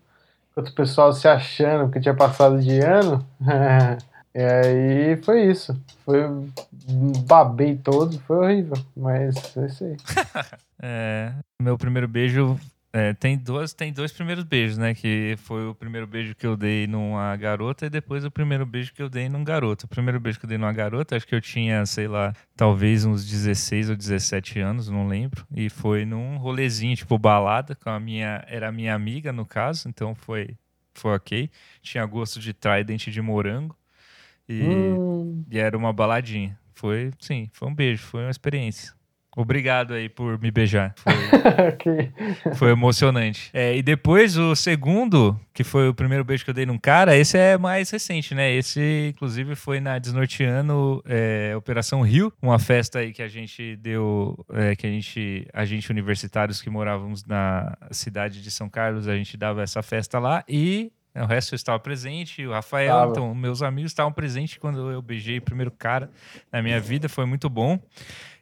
[0.50, 3.24] Enquanto o pessoal se achando que tinha passado de ano.
[4.34, 5.80] e aí foi isso.
[6.04, 6.22] Foi.
[7.24, 8.76] Babei todo, foi horrível.
[8.96, 9.96] Mas é isso aí.
[10.82, 12.58] É, meu primeiro beijo
[12.92, 14.94] é, tem duas, tem dois primeiros beijos, né?
[14.94, 18.92] Que foi o primeiro beijo que eu dei numa garota e depois o primeiro beijo
[18.92, 19.86] que eu dei num garoto.
[19.86, 23.04] O primeiro beijo que eu dei numa garota, acho que eu tinha, sei lá, talvez
[23.04, 25.46] uns 16 ou 17 anos, não lembro.
[25.54, 29.88] E foi num rolezinho, tipo balada, com a minha, era a minha amiga no caso,
[29.88, 30.56] então foi,
[30.92, 31.48] foi ok.
[31.80, 33.76] Tinha gosto de Trident de morango
[34.48, 36.58] e, Hum, e era uma baladinha.
[36.74, 38.92] Foi, sim, foi um beijo, foi uma experiência.
[39.40, 40.94] Obrigado aí por me beijar.
[41.82, 43.50] Foi, foi emocionante.
[43.52, 47.16] É, e depois o segundo, que foi o primeiro beijo que eu dei num cara,
[47.16, 48.52] esse é mais recente, né?
[48.52, 54.38] Esse, inclusive, foi na Desnorteando é, Operação Rio, uma festa aí que a gente deu,
[54.52, 59.16] é, que a gente, a gente universitários que morávamos na cidade de São Carlos, a
[59.16, 63.10] gente dava essa festa lá e o resto eu estava presente, o Rafael, Tava.
[63.10, 66.10] então meus amigos estavam presentes quando eu beijei o primeiro cara
[66.52, 67.80] na minha vida, foi muito bom.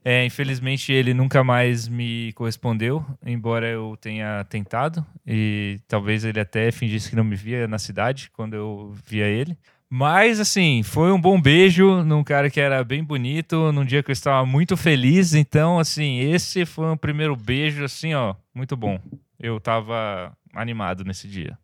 [0.05, 6.71] É, infelizmente ele nunca mais me correspondeu, embora eu tenha tentado e talvez ele até
[6.71, 9.59] fingisse que não me via na cidade quando eu via ele.
[9.91, 14.11] Mas assim, foi um bom beijo num cara que era bem bonito, num dia que
[14.11, 15.35] eu estava muito feliz.
[15.35, 19.01] Então, assim, esse foi um primeiro beijo, assim, ó, muito bom.
[19.41, 21.57] Eu tava animado nesse dia.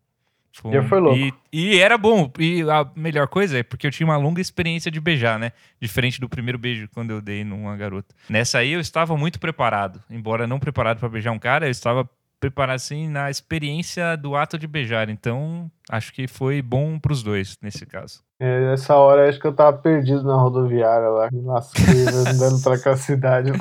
[0.61, 1.17] Foi um- foi louco.
[1.19, 2.31] E, e era bom.
[2.39, 5.51] E a melhor coisa é porque eu tinha uma longa experiência de beijar, né?
[5.81, 8.15] Diferente do primeiro beijo quando eu dei numa garota.
[8.29, 10.01] Nessa aí eu estava muito preparado.
[10.09, 14.57] Embora não preparado para beijar um cara, eu estava preparado assim na experiência do ato
[14.57, 15.09] de beijar.
[15.09, 18.21] Então, acho que foi bom pros dois nesse caso.
[18.39, 21.29] É, Nessa hora acho que eu tava perdido na rodoviária lá.
[21.31, 21.83] Me lasquei
[22.27, 23.51] andando pra cá a cidade.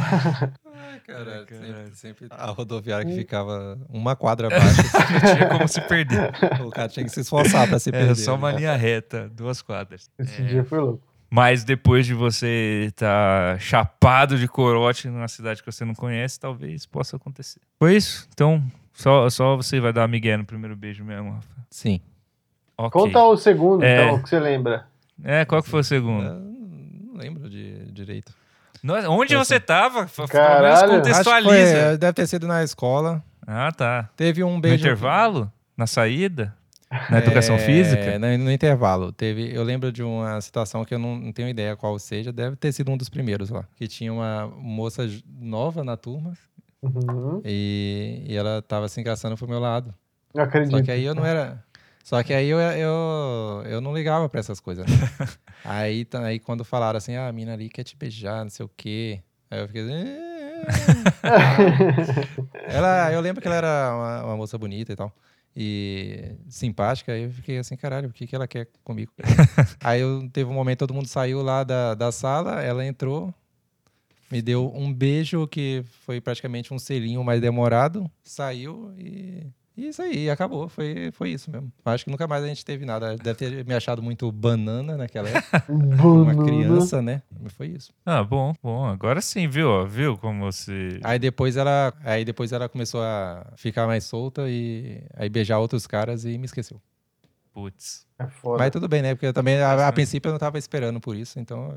[1.06, 1.94] Cara, Caralho.
[1.94, 6.32] sempre, a rodoviária que ficava uma quadra abaixo, Não tinha como se perder.
[6.64, 8.06] o cara tinha que se esforçar pra se perder.
[8.06, 8.58] Era só uma né?
[8.58, 10.10] linha reta, duas quadras.
[10.18, 10.44] Esse É.
[10.46, 11.02] dia foi louco.
[11.30, 16.86] Mas depois de você estar chapado de corote numa cidade que você não conhece, talvez
[16.86, 17.60] possa acontecer.
[17.78, 18.26] Foi isso?
[18.32, 21.48] Então, só, só você vai dar Miguel no primeiro beijo mesmo, Rafa.
[21.70, 22.00] Sim.
[22.78, 22.98] Ok.
[23.00, 24.04] Conta o segundo, É.
[24.04, 24.86] então, o que você lembra.
[25.22, 26.24] É, qual que foi o segundo?
[26.24, 26.34] Eu
[27.12, 28.32] não lembro de direito.
[28.84, 30.00] Nossa, onde Foi você tava?
[30.02, 30.66] F- Pelo menos Caralho.
[30.72, 31.98] Acho que foi, contextualiza.
[31.98, 33.22] deve ter sido na escola.
[33.46, 34.10] Ah, tá.
[34.14, 34.76] Teve um No beijo.
[34.84, 35.50] intervalo?
[35.76, 36.54] Na saída?
[37.10, 38.18] Na educação É, física?
[38.18, 39.10] No, no intervalo.
[39.10, 42.56] Teve, eu lembro de uma situação que eu não, não tenho ideia qual seja, deve
[42.56, 43.64] ter sido um dos primeiros lá.
[43.76, 45.08] Que tinha uma moça
[45.40, 46.34] nova na turma
[46.82, 47.40] Uhum.
[47.44, 49.94] e, e ela tava se engraçando pro meu lado.
[50.34, 50.76] Não acredito.
[50.76, 51.64] Só que aí eu não era.
[52.04, 54.86] Só que aí eu, eu, eu não ligava pra essas coisas.
[54.86, 54.92] né?
[55.64, 58.70] aí, aí quando falaram assim, ah, a mina ali quer te beijar, não sei o
[58.76, 59.22] quê.
[59.50, 59.82] Aí eu fiquei.
[59.90, 60.64] "Eh".
[62.68, 65.10] ela, eu lembro que ela era uma, uma moça bonita e tal.
[65.56, 69.12] E simpática, aí eu fiquei assim, caralho, o que, que ela quer comigo?
[69.82, 73.32] aí eu, teve um momento, todo mundo saiu lá da, da sala, ela entrou,
[74.30, 79.46] me deu um beijo que foi praticamente um selinho mais demorado, saiu e.
[79.76, 80.68] e Isso aí, acabou.
[80.68, 81.72] Foi, foi isso mesmo.
[81.84, 83.16] Acho que nunca mais a gente teve nada.
[83.16, 85.64] Deve ter me achado muito banana naquela época.
[85.68, 87.22] Uma criança, né?
[87.40, 87.92] Mas foi isso.
[88.06, 88.86] Ah, bom, bom.
[88.86, 89.86] Agora sim, viu?
[89.86, 91.00] Viu como você.
[91.02, 95.86] Aí depois ela, aí depois ela começou a ficar mais solta e aí beijar outros
[95.86, 96.80] caras e me esqueceu.
[97.52, 98.06] Putz.
[98.18, 98.58] É foda.
[98.58, 99.14] Mas tudo bem, né?
[99.14, 101.76] Porque eu também, a, a princípio, eu não tava esperando por isso, então.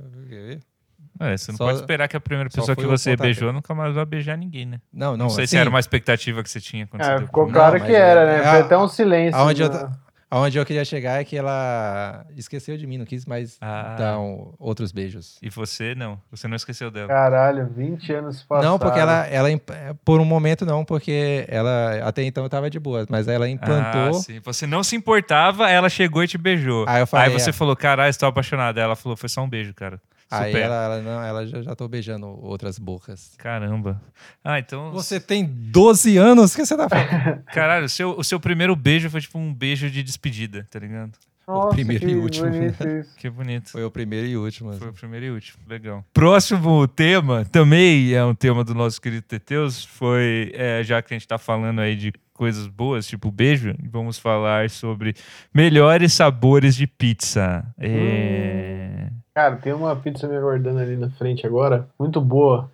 [1.19, 3.93] É, você não Só- pode esperar que a primeira pessoa que você beijou nunca mais
[3.95, 4.79] vai beijar ninguém, né?
[4.93, 5.25] Não, não.
[5.25, 7.45] Não, sei se assim, era uma expectativa que você tinha quando você É, deu ficou
[7.45, 8.35] Não, claro mas que era, é- né?
[8.39, 9.39] é Foi a- até um silêncio.
[9.39, 9.91] aonde eu ta-
[10.29, 13.95] Aonde eu queria chegar é que ela esqueceu de mim, não quis mais Ah.
[13.97, 15.37] dar um- outros beijos.
[15.41, 16.19] E você não.
[16.29, 17.07] Você não esqueceu dela.
[17.07, 18.69] Caralho, 20 anos passados.
[18.69, 19.69] Não, porque ela, ela, imp-
[20.03, 24.09] por um momento não, porque ela até então eu tava de boa, mas ela implantou.
[24.09, 24.41] Ah, sim.
[24.43, 26.83] Você não se importava, ela chegou e te beijou.
[26.89, 27.53] Aí eu falei, Aí você é.
[27.53, 28.81] falou, caralho, estou apaixonada.
[28.81, 29.97] Ela falou, foi só um beijo, cara.
[30.29, 33.33] Aí ela, ela, não, ela já, já tô beijando outras bocas.
[33.37, 34.01] Caramba.
[34.43, 34.91] Ah, então.
[34.91, 36.53] Você tem 12 anos?
[36.53, 37.43] O que você tá falando?
[37.53, 41.13] Caralho, o seu, o seu primeiro beijo foi tipo um beijo de despedida, tá ligado?
[41.47, 42.49] Nossa, primeiro que e último.
[42.49, 43.15] bonito isso.
[43.15, 43.69] Que bonito.
[43.69, 44.71] Foi o primeiro e último.
[44.71, 44.79] assim.
[44.79, 45.63] Foi o primeiro e último.
[45.65, 46.03] Legal.
[46.13, 51.17] Próximo tema, também é um tema do nosso querido Teteus, foi, é, já que a
[51.17, 55.15] gente tá falando aí de coisas boas, tipo beijo, vamos falar sobre
[55.53, 57.65] melhores sabores de pizza.
[57.79, 59.09] É...
[59.37, 62.71] Cara, tem uma pizza me aguardando ali na frente agora, muito boa,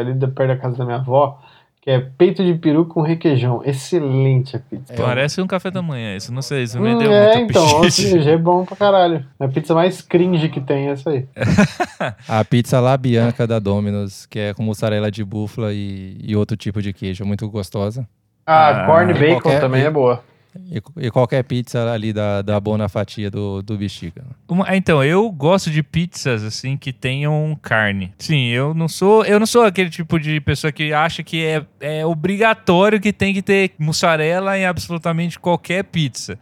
[0.00, 1.38] ali da- perto da casa da minha avó,
[1.82, 3.60] que é peito de peru com requeijão.
[3.62, 4.94] Excelente a pizza.
[4.96, 7.66] Parece um café da manhã, isso não sei, isso me Hum, deu é, muito então,
[7.66, 8.12] o apetite.
[8.18, 9.26] CG é bom pra caralho.
[9.38, 11.26] É a pizza mais cringe que tem, é essa aí.
[12.26, 16.56] A pizza La Bianca da Domino's, que é com mussarela de búfala e, e outro
[16.56, 18.08] tipo de queijo, muito gostosa.
[18.46, 20.24] Ah, Ah, corn bacon qualquer- também é boa.
[20.70, 24.24] E, e qualquer pizza ali da, da Bona Fatia do, do Bexiga.
[24.48, 28.12] Uma- ah, então, eu gosto de pizzas assim que tenham carne.
[28.18, 31.64] Sim, eu não sou, eu não sou aquele tipo de pessoa que acha que é,
[31.80, 36.38] é obrigatório que tem que ter mussarela em absolutamente qualquer pizza.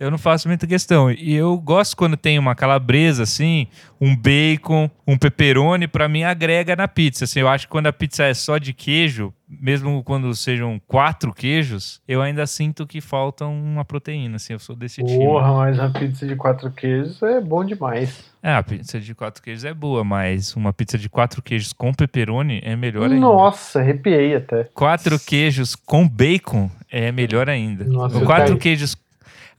[0.00, 1.10] Eu não faço muita questão.
[1.10, 3.66] E eu gosto quando tem uma calabresa assim,
[4.00, 7.24] um bacon, um pepperoni, pra mim agrega na pizza.
[7.24, 11.34] Assim, eu acho que quando a pizza é só de queijo, mesmo quando sejam quatro
[11.34, 15.18] queijos, eu ainda sinto que falta uma proteína, assim, eu sou desse time.
[15.18, 18.24] Porra, mas a pizza de quatro queijos é bom demais.
[18.42, 21.92] É, a pizza de quatro queijos é boa, mas uma pizza de quatro queijos com
[21.92, 23.20] pepperoni é melhor ainda.
[23.20, 24.64] Nossa, arrepiei até.
[24.72, 27.84] Quatro queijos com bacon é melhor ainda.
[27.84, 28.96] Nossa, quatro queijos.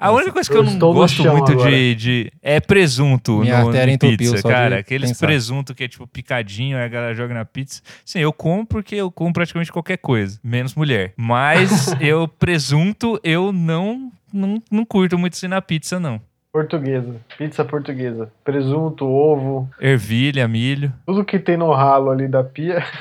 [0.01, 3.37] A Nossa, única coisa que eu eu não no gosto muito de, de- é presunto
[3.37, 4.79] Minha no, entupiu pizza, cara.
[4.79, 5.27] Aqueles pensar.
[5.27, 7.83] presunto que é tipo picadinho, aí a galera joga na pizza.
[8.03, 11.13] Sim, eu como porque eu como praticamente qualquer coisa, menos mulher.
[11.15, 16.19] Mas eu presunto, eu não, não, não curto muito assim na pizza, não.
[16.51, 17.15] Portuguesa.
[17.37, 18.31] Pizza portuguesa.
[18.43, 19.69] Presunto, ovo.
[19.79, 20.91] Ervilha, milho.
[21.05, 22.83] Tudo que tem no ralo ali da pia.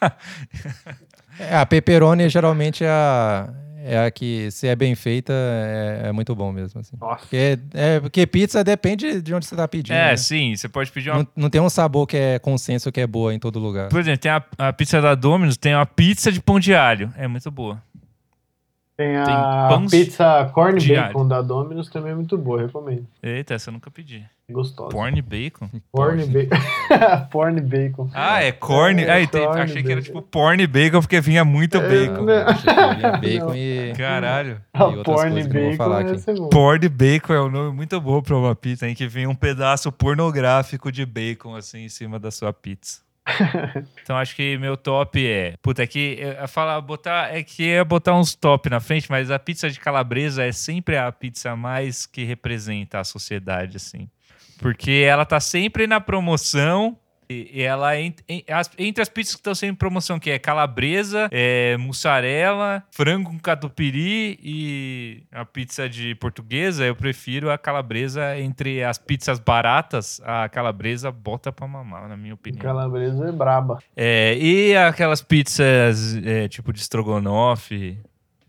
[1.40, 3.48] É, a pepperoni geralmente é a,
[3.88, 6.80] é a que, se é bem feita, é, é muito bom mesmo.
[6.80, 6.96] Assim.
[7.00, 7.20] Nossa.
[7.20, 9.94] Porque, é, porque pizza depende de onde você tá pedindo.
[9.94, 10.16] É, né?
[10.16, 13.06] sim, você pode pedir uma não, não tem um sabor que é consenso que é
[13.06, 13.88] boa em todo lugar.
[13.88, 17.12] Por exemplo, tem a, a pizza da Domino's, tem uma pizza de pão de alho.
[17.16, 17.82] É muito boa.
[18.96, 23.06] Tem a Tem pizza corn bacon da Domino's também é muito boa, recomendo.
[23.22, 24.26] Eita, essa eu nunca pedi.
[24.50, 24.88] Gostosa.
[24.90, 25.68] Porn bacon?
[25.92, 26.56] Porn bacon.
[27.30, 28.10] porn bacon.
[28.14, 29.02] Ah, é corn?
[29.02, 29.46] É, Ah, entendi.
[29.46, 30.02] achei que era bacon.
[30.20, 32.24] tipo porn bacon porque vinha muito bacon.
[32.24, 32.42] né?
[32.46, 33.56] Achei que vinha bacon Não.
[33.56, 34.60] e, Caralho.
[34.74, 36.50] e outras porn coisas que eu não vou bacon falar aqui.
[36.50, 39.92] Porn bacon é um nome muito bom pra uma pizza, em que vem um pedaço
[39.92, 43.00] pornográfico de bacon assim em cima da sua pizza.
[44.02, 45.52] Então acho que meu top é.
[45.60, 47.36] Puta, é que eu falar, botar.
[47.36, 50.96] É que é botar uns top na frente, mas a pizza de calabresa é sempre
[50.96, 54.08] a pizza mais que representa a sociedade, assim.
[54.58, 56.96] Porque ela tá sempre na promoção.
[57.30, 62.82] E ela, entre as pizzas que estão sempre em promoção, que é calabresa, é, mussarela,
[62.90, 69.38] frango com catupiry e a pizza de portuguesa, eu prefiro a calabresa entre as pizzas
[69.38, 72.62] baratas, a calabresa bota pra mamar, na minha opinião.
[72.62, 73.78] Calabresa é braba.
[73.94, 77.98] É, e aquelas pizzas é, tipo de estrogonofe,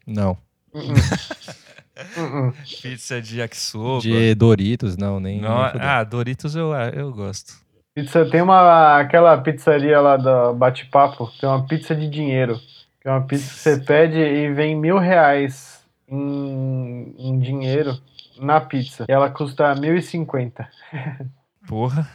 [0.07, 0.38] Não.
[2.17, 2.53] Uh-uh.
[2.81, 4.01] pizza de yakisoba.
[4.01, 5.41] De Doritos, não, nem.
[5.41, 7.53] Não, nem ah, Doritos eu, eu gosto.
[7.95, 12.59] Pizza, tem uma, aquela pizzaria lá da Bate-Papo, tem uma pizza de dinheiro.
[13.01, 17.97] Que é uma pizza que você pede e vem mil reais em, em dinheiro
[18.39, 19.05] na pizza.
[19.07, 20.67] E ela custa mil e cinquenta.
[21.67, 22.07] Porra,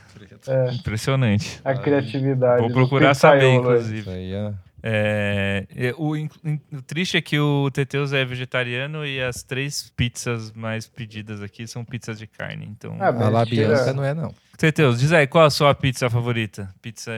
[0.48, 1.60] É, impressionante.
[1.64, 2.60] a criatividade.
[2.62, 4.00] Vou procurar saber, inclusive.
[4.00, 4.52] Isso aí é.
[4.86, 10.52] É, é, o, o triste é que o Teteus é vegetariano e as três pizzas
[10.52, 12.66] mais pedidas aqui são pizzas de carne.
[12.66, 14.34] Então, Ah, A La Mas tira- Bianca não é, não.
[14.58, 16.68] Teteus, diz aí, qual a sua pizza favorita?
[16.82, 17.10] Pizza.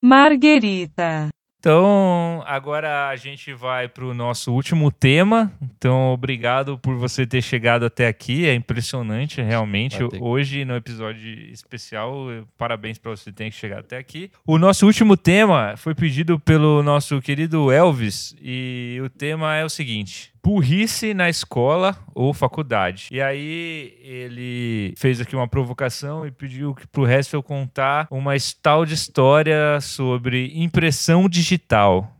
[0.00, 1.28] Marguerita.
[1.62, 5.52] Então, agora a gente vai para o nosso último tema.
[5.62, 8.46] Então, obrigado por você ter chegado até aqui.
[8.46, 9.96] É impressionante, realmente.
[10.18, 12.26] Hoje, no episódio especial,
[12.58, 14.28] parabéns para você ter chegado até aqui.
[14.44, 18.34] O nosso último tema foi pedido pelo nosso querido Elvis.
[18.42, 23.08] E o tema é o seguinte: burrice na escola ou faculdade.
[23.10, 28.34] E aí ele fez aqui uma provocação e pediu que pro resto eu contar uma
[28.62, 32.16] tal de história sobre impressão digital.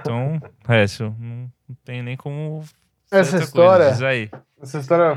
[0.00, 2.62] Então, resto, não, não tem nem como
[3.10, 4.30] Essa história- Coisa.
[4.60, 5.16] Essa história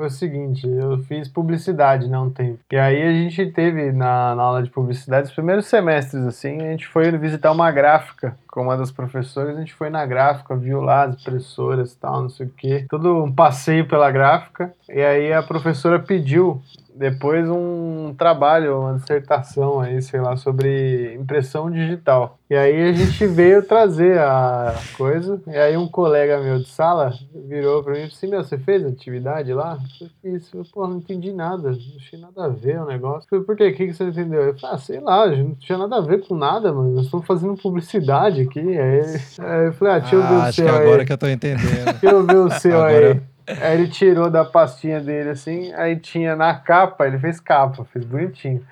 [0.00, 2.58] foi, o seguinte, eu fiz publicidade, né, um tempo.
[2.72, 6.70] E aí a gente teve na, na aula de publicidade, os primeiros semestres, assim, a
[6.70, 10.80] gente foi visitar uma gráfica com uma das professoras, a gente foi na gráfica, viu
[10.80, 12.86] lá as impressoras e tal, não sei o quê.
[12.88, 14.72] Todo um passeio pela gráfica.
[14.88, 16.62] E aí a professora pediu
[17.00, 22.38] depois um trabalho, uma dissertação aí, sei lá, sobre impressão digital.
[22.50, 27.10] E aí a gente veio trazer a coisa, e aí um colega meu de sala
[27.48, 29.78] virou pra mim e disse assim, meu, você fez atividade lá?
[29.98, 30.52] Eu fiz.
[30.52, 33.26] Eu, Pô, não entendi nada, não achei nada a ver o negócio.
[33.26, 33.68] Eu falei, por quê?
[33.68, 34.42] O que, que você entendeu?
[34.42, 37.26] Eu falei, ah, sei lá, não tinha nada a ver com nada, mano, nós estamos
[37.26, 38.60] fazendo publicidade aqui.
[38.60, 39.00] Aí,
[39.38, 40.82] aí eu falei, ah, deixa eu ver Ah, o acho seu que aí.
[40.82, 41.84] agora que eu tô entendendo.
[41.98, 43.20] Deixa eu ver o seu Agora- aí.
[43.60, 48.04] Aí ele tirou da pastinha dele assim, aí tinha na capa, ele fez capa, fez
[48.04, 48.64] bonitinho.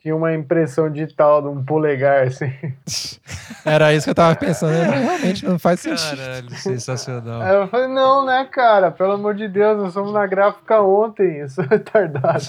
[0.00, 2.52] Tinha uma impressão digital de um polegar, assim.
[3.64, 4.72] Era isso que eu tava pensando.
[4.72, 5.00] né?
[5.02, 6.18] Realmente não faz sentido.
[6.18, 7.40] Caralho, sensacional.
[7.40, 8.90] Aí eu falei, não, né, cara?
[8.90, 12.44] Pelo amor de Deus, nós fomos na gráfica ontem, eu sou retardado.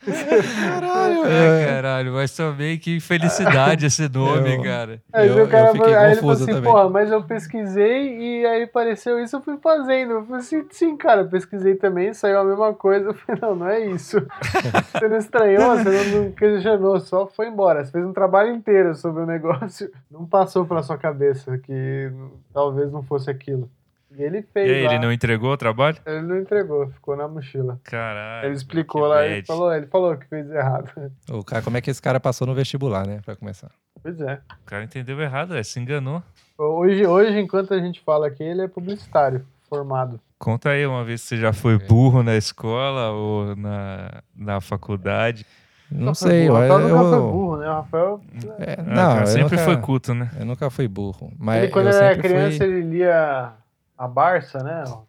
[0.00, 1.66] Caralho, é.
[1.66, 5.02] caralho, mas também que infelicidade esse nome, Eu- cara.
[5.12, 6.72] Aí Eu- o cara eu fiquei aí ele falou confuso assim, também.
[6.72, 10.12] porra, mas eu pesquisei e aí apareceu isso, eu fui fazendo.
[10.12, 13.10] Eu falei assim, sim, cara, eu pesquisei também, saiu a mesma coisa.
[13.10, 14.20] Eu falei, não, não é isso.
[14.92, 17.84] Você não estranhou, você não, não questionou, só foi embora.
[17.84, 19.90] Você fez um trabalho inteiro sobre o negócio.
[20.10, 22.10] Não passou pela sua cabeça que
[22.52, 23.68] talvez não fosse aquilo.
[24.16, 24.92] E ele E fez aí, lá.
[24.94, 25.96] ele não entregou o trabalho?
[26.04, 27.80] Ele não entregou, ficou na mochila.
[27.84, 28.46] Caralho.
[28.46, 29.46] Ele explicou lá, ele bad.
[29.46, 30.90] falou, ele falou que fez errado.
[31.30, 33.20] O cara, como é que esse cara passou no vestibular, né?
[33.24, 33.70] Pra começar.
[34.02, 34.40] Pois é.
[34.62, 36.22] O cara entendeu errado, é, se enganou.
[36.58, 40.20] Hoje, hoje, enquanto a gente fala aqui, ele é publicitário, formado.
[40.38, 45.46] Conta aí uma vez se você já foi burro na escola ou na, na faculdade.
[45.90, 46.58] Não sei, burro.
[46.58, 47.68] O eu, Rafael nunca foi eu, burro, né?
[47.68, 48.20] O Rafael,
[48.58, 50.30] é, Ah, não, cara, eu sempre nunca, foi culto, né?
[50.38, 52.66] Eu nunca fui burro, mas ele, quando eu ele era criança, fui...
[52.66, 53.52] ele lia
[54.00, 54.82] a Barça, né?
[54.86, 55.02] Ah,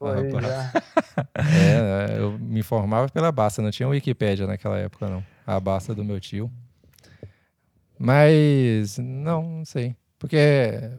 [0.00, 0.40] Barça.
[0.40, 0.72] já.
[1.36, 5.22] É, eu me informava pela Basta, não tinha Wikipédia naquela época, não.
[5.46, 6.50] A Basta do meu tio.
[7.98, 9.94] Mas, não, não sei.
[10.18, 10.90] Porque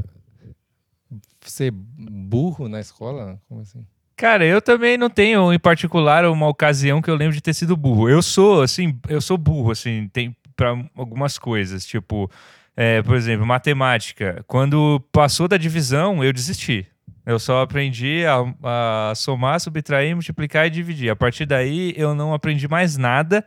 [1.41, 3.85] ser burro na escola, como assim?
[4.15, 7.75] Cara, eu também não tenho, em particular, uma ocasião que eu lembro de ter sido
[7.75, 8.07] burro.
[8.07, 11.85] Eu sou, assim, eu sou burro, assim, tem para algumas coisas.
[11.85, 12.29] Tipo,
[12.77, 14.43] é, por exemplo, matemática.
[14.47, 16.87] Quando passou da divisão, eu desisti.
[17.25, 21.09] Eu só aprendi a, a somar, subtrair, multiplicar e dividir.
[21.09, 23.43] A partir daí, eu não aprendi mais nada.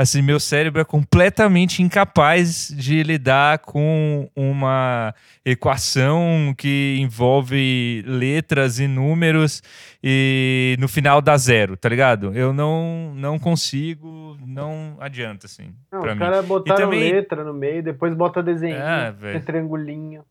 [0.00, 5.12] Assim, meu cérebro é completamente incapaz de lidar com uma
[5.44, 9.60] equação que envolve letras e números
[10.00, 12.32] e no final dá zero, tá ligado?
[12.32, 17.82] Eu não, não consigo, não adianta, assim, Não, os caras botaram também- letra no meio,
[17.82, 19.42] depois bota desenho, Ah, velho.
[19.42, 20.22] triangulinho.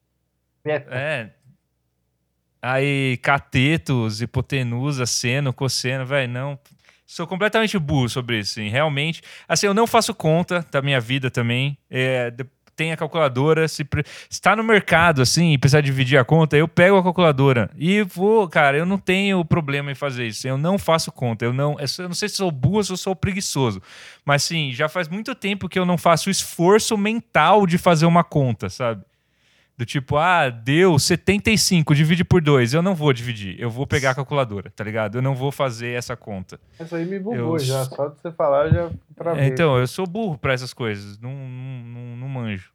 [0.65, 1.29] É.
[2.61, 6.59] Aí, catetos, hipotenusa, seno, cosseno, velho, não.
[7.05, 8.67] Sou completamente burro sobre isso, sim.
[8.69, 9.21] Realmente.
[9.47, 11.77] Assim, eu não faço conta da minha vida também.
[11.89, 12.33] É,
[12.75, 13.67] tem a calculadora.
[13.67, 17.03] Se pre- se tá no mercado, assim, e precisar dividir a conta, eu pego a
[17.03, 20.45] calculadora e vou, cara, eu não tenho problema em fazer isso.
[20.47, 21.45] Eu não faço conta.
[21.45, 23.81] Eu não, sou- eu não sei se sou burro ou se sou preguiçoso.
[24.25, 28.05] Mas, sim, já faz muito tempo que eu não faço o esforço mental de fazer
[28.05, 29.01] uma conta, sabe?
[29.77, 32.73] Do tipo, ah, deu 75, divide por 2.
[32.73, 35.19] Eu não vou dividir, eu vou pegar a calculadora, tá ligado?
[35.19, 36.59] Eu não vou fazer essa conta.
[36.79, 39.43] Isso aí me bugou Eu já, só de você falar já travei.
[39.43, 42.71] É, então, eu sou burro pra essas coisas, não, não, não, não manjo.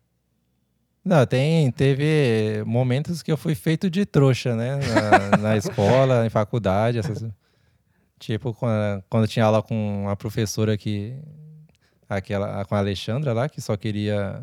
[1.05, 4.77] Não, tem, teve momentos que eu fui feito de trouxa, né?
[4.77, 7.27] Na, na escola, em faculdade, essas...
[8.21, 11.17] Tipo, quando, quando tinha aula com a professora que...
[12.09, 14.41] Aquela, com a Alexandra lá, que só queria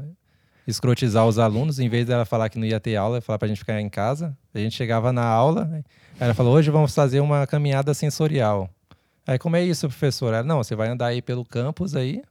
[0.70, 3.60] escrotizar os alunos, em vez dela falar que não ia ter aula, falar pra gente
[3.60, 4.36] ficar em casa.
[4.54, 5.84] A gente chegava na aula, aí
[6.20, 8.70] ela falou, hoje vamos fazer uma caminhada sensorial.
[9.28, 10.38] Aí, como é isso, professora?
[10.38, 12.22] Ela, não, você vai andar aí pelo campus aí,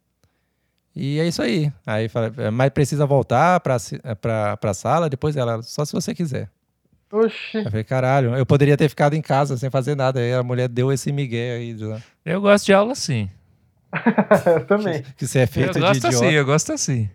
[0.97, 1.73] e é isso aí.
[1.87, 3.63] Aí fala, "É, mas precisa voltar
[4.03, 5.09] é, pra, pra sala?
[5.09, 6.51] Depois ela, só se você quiser.
[7.13, 7.59] Oxi.
[7.59, 10.19] Eu falei, caralho, eu poderia ter ficado em casa sem fazer nada.
[10.21, 13.31] Aí a mulher deu esse migué aí, de lá, Eu gosto de aula assim.
[14.45, 15.03] eu também.
[15.17, 16.17] que você é Eu feito de gosto idiota.
[16.27, 17.09] assim, eu gosto assim.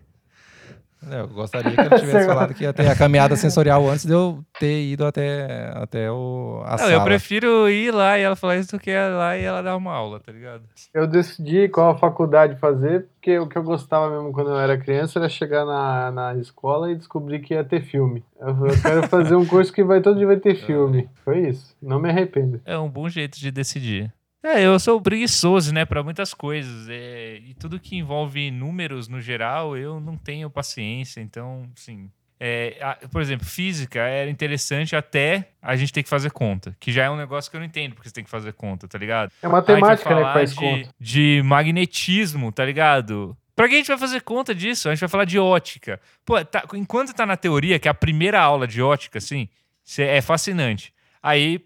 [1.10, 4.12] É, Eu gostaria que ele tivesse falado que ia ter a caminhada sensorial antes de
[4.12, 6.92] eu ter ido até, até o, a Não, sala.
[6.92, 9.76] eu prefiro ir lá e ela falar isso do que ir lá e ela dar
[9.76, 10.62] uma aula, tá ligado?
[10.92, 15.18] Eu decidi qual faculdade fazer, porque o que eu gostava mesmo quando eu era criança
[15.18, 18.24] era chegar na, na escola e descobrir que ia ter filme.
[18.40, 21.08] Eu, falei, eu quero fazer um curso que vai todo dia vai ter filme.
[21.24, 21.74] Foi isso.
[21.82, 22.60] Não me arrependo.
[22.64, 24.12] É um bom jeito de decidir.
[24.44, 26.86] É, eu sou preguiçoso, né, para muitas coisas.
[26.90, 31.20] é, e tudo que envolve números no geral, eu não tenho paciência.
[31.20, 32.10] Então, sim.
[32.38, 36.92] É, a- por exemplo, física era interessante até a gente ter que fazer conta, que
[36.92, 38.98] já é um negócio que eu não entendo porque você tem que fazer conta, tá
[38.98, 39.32] ligado?
[39.40, 40.88] É matemática, né, que faz de, conta.
[41.00, 43.36] de magnetismo, tá ligado?
[43.56, 44.88] Pra que a gente vai fazer conta disso?
[44.88, 46.00] A gente vai falar de ótica.
[46.24, 49.48] Pô, tá- enquanto tá na teoria, que é a primeira aula de ótica, assim,
[49.84, 50.92] cê- é fascinante.
[51.22, 51.60] Aí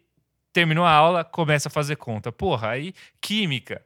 [0.53, 2.31] terminou a aula, começa a fazer conta.
[2.33, 3.83] Porra, aí química.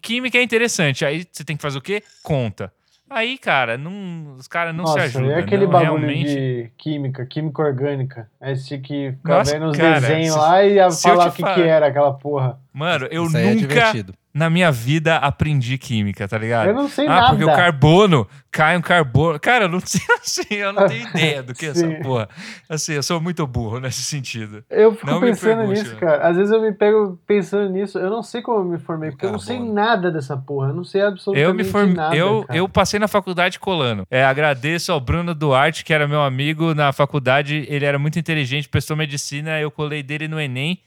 [0.00, 1.04] Química é interessante.
[1.04, 2.02] Aí você tem que fazer o quê?
[2.22, 2.72] Conta.
[3.10, 5.30] Aí, cara, não, os caras não Nossa, se ajudam.
[5.32, 6.34] e aquele não, bagulho realmente.
[6.34, 8.30] de química, química orgânica.
[8.40, 11.32] Aí você tinha que ficar Nossa, vendo os cara, desenhos se- lá e falar o
[11.32, 12.58] que, falar- que era aquela porra.
[12.72, 14.14] Mano, eu Isso é nunca divertido.
[14.34, 16.68] Na minha vida aprendi química, tá ligado?
[16.68, 17.28] Eu não sei ah, nada.
[17.30, 19.38] porque o carbono cai um carbono.
[19.38, 22.28] Cara, eu não sei assim, eu não tenho ideia do que é essa porra.
[22.68, 24.64] Assim, eu sou muito burro nesse sentido.
[24.70, 26.00] Eu fico Não pensando nisso, né?
[26.00, 26.28] cara.
[26.28, 27.98] Às vezes eu me pego pensando nisso.
[27.98, 29.74] Eu não sei como eu me formei, porque eu não sei Carbono.
[29.74, 30.68] nada dessa porra.
[30.68, 31.94] Eu não sei Eu absolutamente me formei.
[31.94, 32.16] nada.
[32.16, 32.58] Eu, cara.
[32.58, 34.06] eu passei na faculdade colando.
[34.10, 37.66] É, agradeço ao Bruno Duarte, que era meu amigo na faculdade.
[37.68, 39.60] Ele era muito inteligente, prestou medicina.
[39.60, 40.80] Eu colei dele no Enem.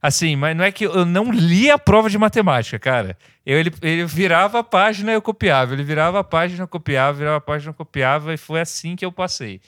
[0.00, 3.16] Assim, mas não é que eu não li a prova de matemática, cara.
[3.44, 5.72] Eu, ele, ele virava a página e eu copiava.
[5.72, 8.34] Ele virava a página, eu copiava, virava a página, eu copiava.
[8.34, 9.60] E foi assim que eu passei.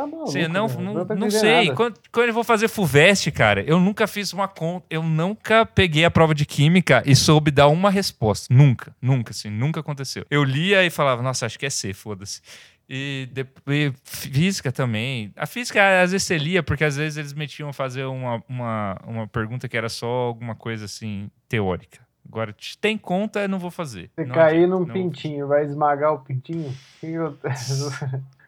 [0.00, 1.72] Tá maluco, não, não, não entender sei.
[1.74, 4.86] Quando, quando eu vou fazer FUVEST, cara, eu nunca fiz uma conta.
[4.88, 8.52] Eu nunca peguei a prova de química e soube dar uma resposta.
[8.52, 10.24] Nunca, nunca, assim, nunca aconteceu.
[10.30, 12.40] Eu lia e falava, nossa, acho que é C, foda-se.
[12.92, 15.32] E, depois, física também.
[15.36, 19.28] A física, às vezes você lia, porque às vezes eles metiam fazer uma, uma, uma
[19.28, 22.00] pergunta que era só alguma coisa assim, teórica.
[22.26, 24.10] Agora, tem conta, eu não vou fazer.
[24.14, 26.74] Você Não cair num não pintinho, vai esmagar o pintinho?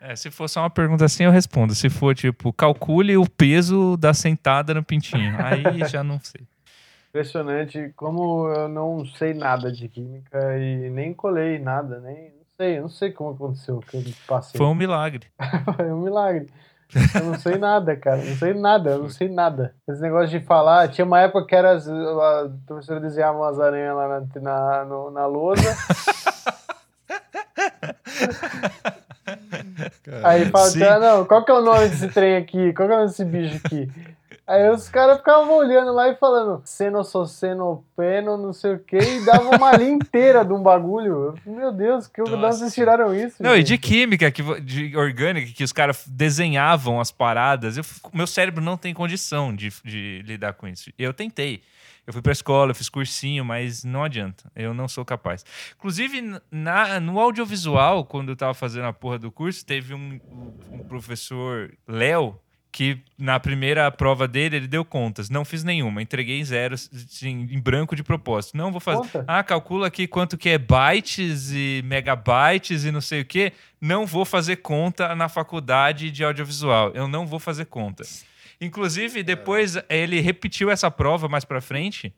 [0.00, 1.76] É, se for só uma pergunta assim, eu respondo.
[1.76, 5.36] Se for tipo, calcule o peso da sentada no pintinho.
[5.38, 6.44] Aí já não sei.
[7.10, 12.32] Impressionante como eu não sei nada de química e nem colei nada, nem.
[12.60, 14.58] Sei, eu não sei como aconteceu que eu passei.
[14.58, 15.26] Foi um milagre.
[15.76, 16.50] Foi um milagre.
[17.14, 18.18] Eu não sei nada, cara.
[18.18, 19.74] Não sei nada, eu não sei nada.
[19.88, 24.08] Esse negócio de falar, tinha uma época que era a professora desenhava umas aranhas lá
[24.08, 25.62] na, na, no- na lousa.
[30.24, 30.82] Aí fala, Sim.
[30.82, 32.72] ah, não, qual que é o nome desse trem aqui?
[32.74, 33.88] Qual que é o nome desse bicho aqui?
[34.44, 39.56] Aí os caras ficavam olhando lá e falando senossoceno, não sei o que, e dava
[39.56, 41.36] uma linha inteira de um bagulho.
[41.46, 42.58] Eu, Meu Deus, que, Nossa.
[42.58, 43.40] vocês tiraram isso?
[43.40, 43.68] Não, e gente?
[43.68, 47.76] de química, que, de orgânica, que os caras desenhavam as paradas.
[47.76, 50.90] Eu, meu cérebro não tem condição de, de lidar com isso.
[50.98, 51.62] Eu tentei.
[52.04, 54.50] Eu fui pra escola, eu fiz cursinho, mas não adianta.
[54.56, 55.44] Eu não sou capaz.
[55.76, 60.20] Inclusive, na, no audiovisual, quando eu tava fazendo a porra do curso, teve um,
[60.72, 62.36] um professor, Léo,
[62.72, 65.28] que na primeira prova dele, ele deu contas.
[65.28, 68.56] Não fiz nenhuma, entreguei em zero, assim, em branco de propósito.
[68.56, 69.02] Não vou fazer.
[69.02, 69.24] Conta?
[69.28, 73.52] Ah, calcula aqui quanto que é bytes e megabytes e não sei o quê.
[73.78, 76.90] Não vou fazer conta na faculdade de audiovisual.
[76.94, 78.04] Eu não vou fazer conta.
[78.58, 82.14] Inclusive, depois ele repetiu essa prova mais pra frente.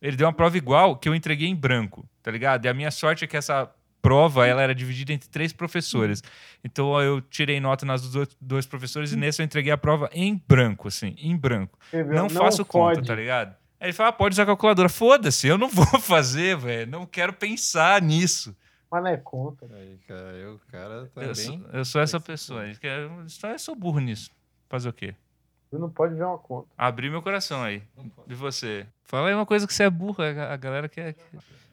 [0.00, 2.64] Ele deu uma prova igual que eu entreguei em branco, tá ligado?
[2.64, 3.70] E a minha sorte é que essa
[4.02, 6.22] prova ela era dividida entre três professores.
[6.64, 10.08] Então eu tirei nota nas dos dois- dois professores e nesse eu entreguei a prova
[10.12, 11.78] em branco, assim, em branco.
[11.84, 13.06] Escreveu, Não, faço conta, fode.
[13.08, 13.54] tá ligado?
[13.80, 14.88] Aí ele fala, ah, pode usar a calculadora.
[14.88, 16.90] Foda-se, eu não vou fazer, velho.
[16.90, 18.56] Não quero pensar nisso.
[18.90, 19.66] Mas não é conta.
[19.72, 21.66] Aí, cara, eu, o cara Eu sou, também.
[21.72, 22.66] eu sou essa pessoa.
[22.66, 24.30] Eu quero- só Eu sou burro nisso.
[24.68, 25.14] Fazer o quê?
[25.70, 26.66] Tu não pode ver uma conta.
[26.78, 27.82] Abrir meu coração aí.
[28.26, 28.86] E você?
[29.04, 30.22] Fala aí uma coisa que você é burro.
[30.22, 31.14] A a galera quer.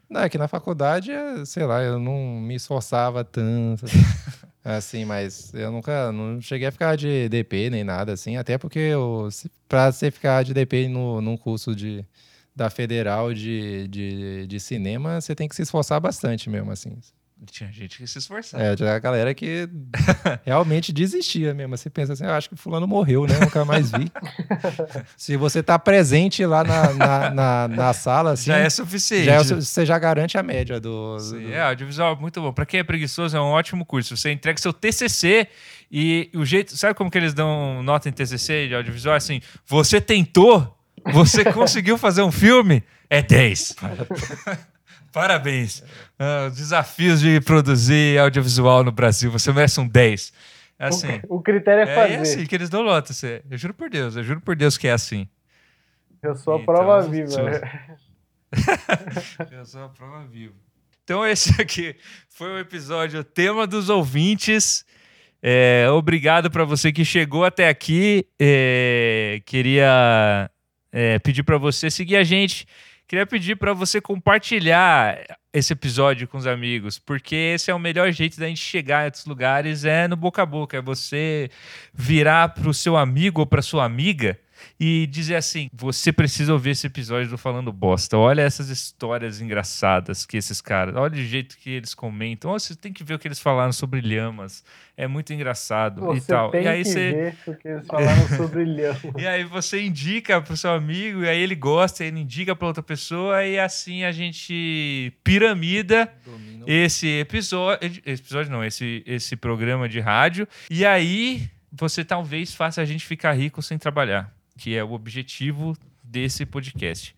[0.08, 3.86] Não, é que na faculdade, é, sei lá, eu não me esforçava tanto.
[3.86, 3.98] Assim,
[4.64, 8.78] assim, mas eu nunca não cheguei a ficar de DP nem nada, assim, até porque
[8.78, 9.28] eu,
[9.68, 12.04] pra você ficar de DP no, num curso de,
[12.54, 16.96] da Federal de, de, de cinema, você tem que se esforçar bastante mesmo, assim.
[17.50, 18.62] Tinha gente que se esforçava.
[18.64, 19.68] É, tinha a galera que
[20.44, 21.76] realmente desistia mesmo.
[21.76, 23.38] Você pensa assim, eu acho que fulano morreu, né?
[23.38, 24.10] Nunca mais vi.
[25.18, 29.26] Se você tá presente lá na, na, na, na sala, assim, já é suficiente.
[29.26, 31.18] já é você já garante a média do...
[31.20, 32.52] Sim, do- é, audiovisual é muito bom.
[32.54, 34.16] Pra quem é preguiçoso, é um ótimo curso.
[34.16, 35.46] Você entrega seu TCC
[35.92, 36.74] e o jeito.
[36.76, 39.14] Sabe como que eles dão nota em TCC de audiovisual?
[39.14, 40.74] Assim, você tentou,
[41.12, 43.76] você conseguiu fazer um filme, é 10.
[45.16, 45.82] Parabéns.
[46.18, 50.30] Ah, os desafios de produzir audiovisual no Brasil, você merece um 10.
[50.78, 51.20] É assim.
[51.26, 52.12] O critério é É, fazer.
[52.12, 53.14] é assim que eles dão nota.
[53.14, 55.26] você- Eu juro por Deus, eu juro por Deus que é assim.
[56.22, 57.30] Eu sou a Então, prova viva.
[59.50, 60.52] Eu sou a prova viva.
[61.02, 61.96] Então, esse aqui
[62.28, 64.84] foi o episódio Tema dos Ouvintes.
[65.42, 68.26] É, obrigado para você que chegou até aqui.
[68.38, 70.50] É, queria
[70.92, 72.66] é, pedir para você seguir a gente.
[73.06, 75.18] Queria pedir para você compartilhar
[75.52, 79.04] esse episódio com os amigos, porque esse é o melhor jeito da gente chegar em
[79.06, 81.50] outros lugares, é no boca a boca, é você
[81.94, 84.38] virar pro seu amigo ou pra sua amiga
[84.78, 88.16] e dizer assim: você precisa ouvir esse episódio do Falando Bosta.
[88.16, 92.52] Olha essas histórias engraçadas que esses caras, olha o jeito que eles comentam.
[92.52, 94.64] Oh, você tem que ver o que eles falaram sobre lhamas.
[94.96, 96.50] É muito engraçado e Você tal.
[96.50, 97.12] tem E aí que você.
[97.12, 98.96] ver o que eles falaram sobre lhama.
[99.18, 102.82] E aí você indica pro seu amigo, e aí ele gosta, ele indica pra outra
[102.82, 106.10] pessoa, e assim a gente piramida
[106.66, 107.78] esse episódio.
[108.04, 110.48] Esse episódio não, esse, esse programa de rádio.
[110.70, 115.76] E aí você talvez faça a gente ficar rico sem trabalhar, que é o objetivo
[116.02, 117.14] desse podcast.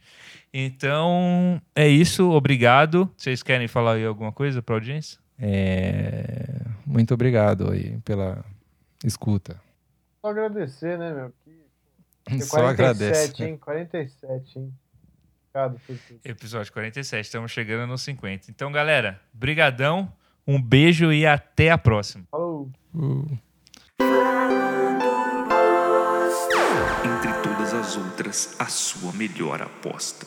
[0.52, 3.10] Então, é isso, obrigado.
[3.16, 5.18] Vocês querem falar aí alguma coisa pra audiência?
[5.38, 8.44] É, Muito obrigado aí pela
[9.04, 9.60] escuta.
[10.20, 11.32] Só agradecer, né, meu?
[12.26, 13.42] Que, Só agradece.
[13.44, 13.56] hein?
[13.56, 14.74] 47, hein?
[15.50, 16.20] Obrigado por tudo.
[16.24, 18.50] Episódio 47, estamos chegando nos 50.
[18.50, 20.12] Então, galera, brigadão,
[20.46, 22.24] um beijo e até a próxima.
[22.30, 22.70] Falou!
[22.94, 23.38] Uh.
[27.88, 30.26] As outras, a sua melhor aposta.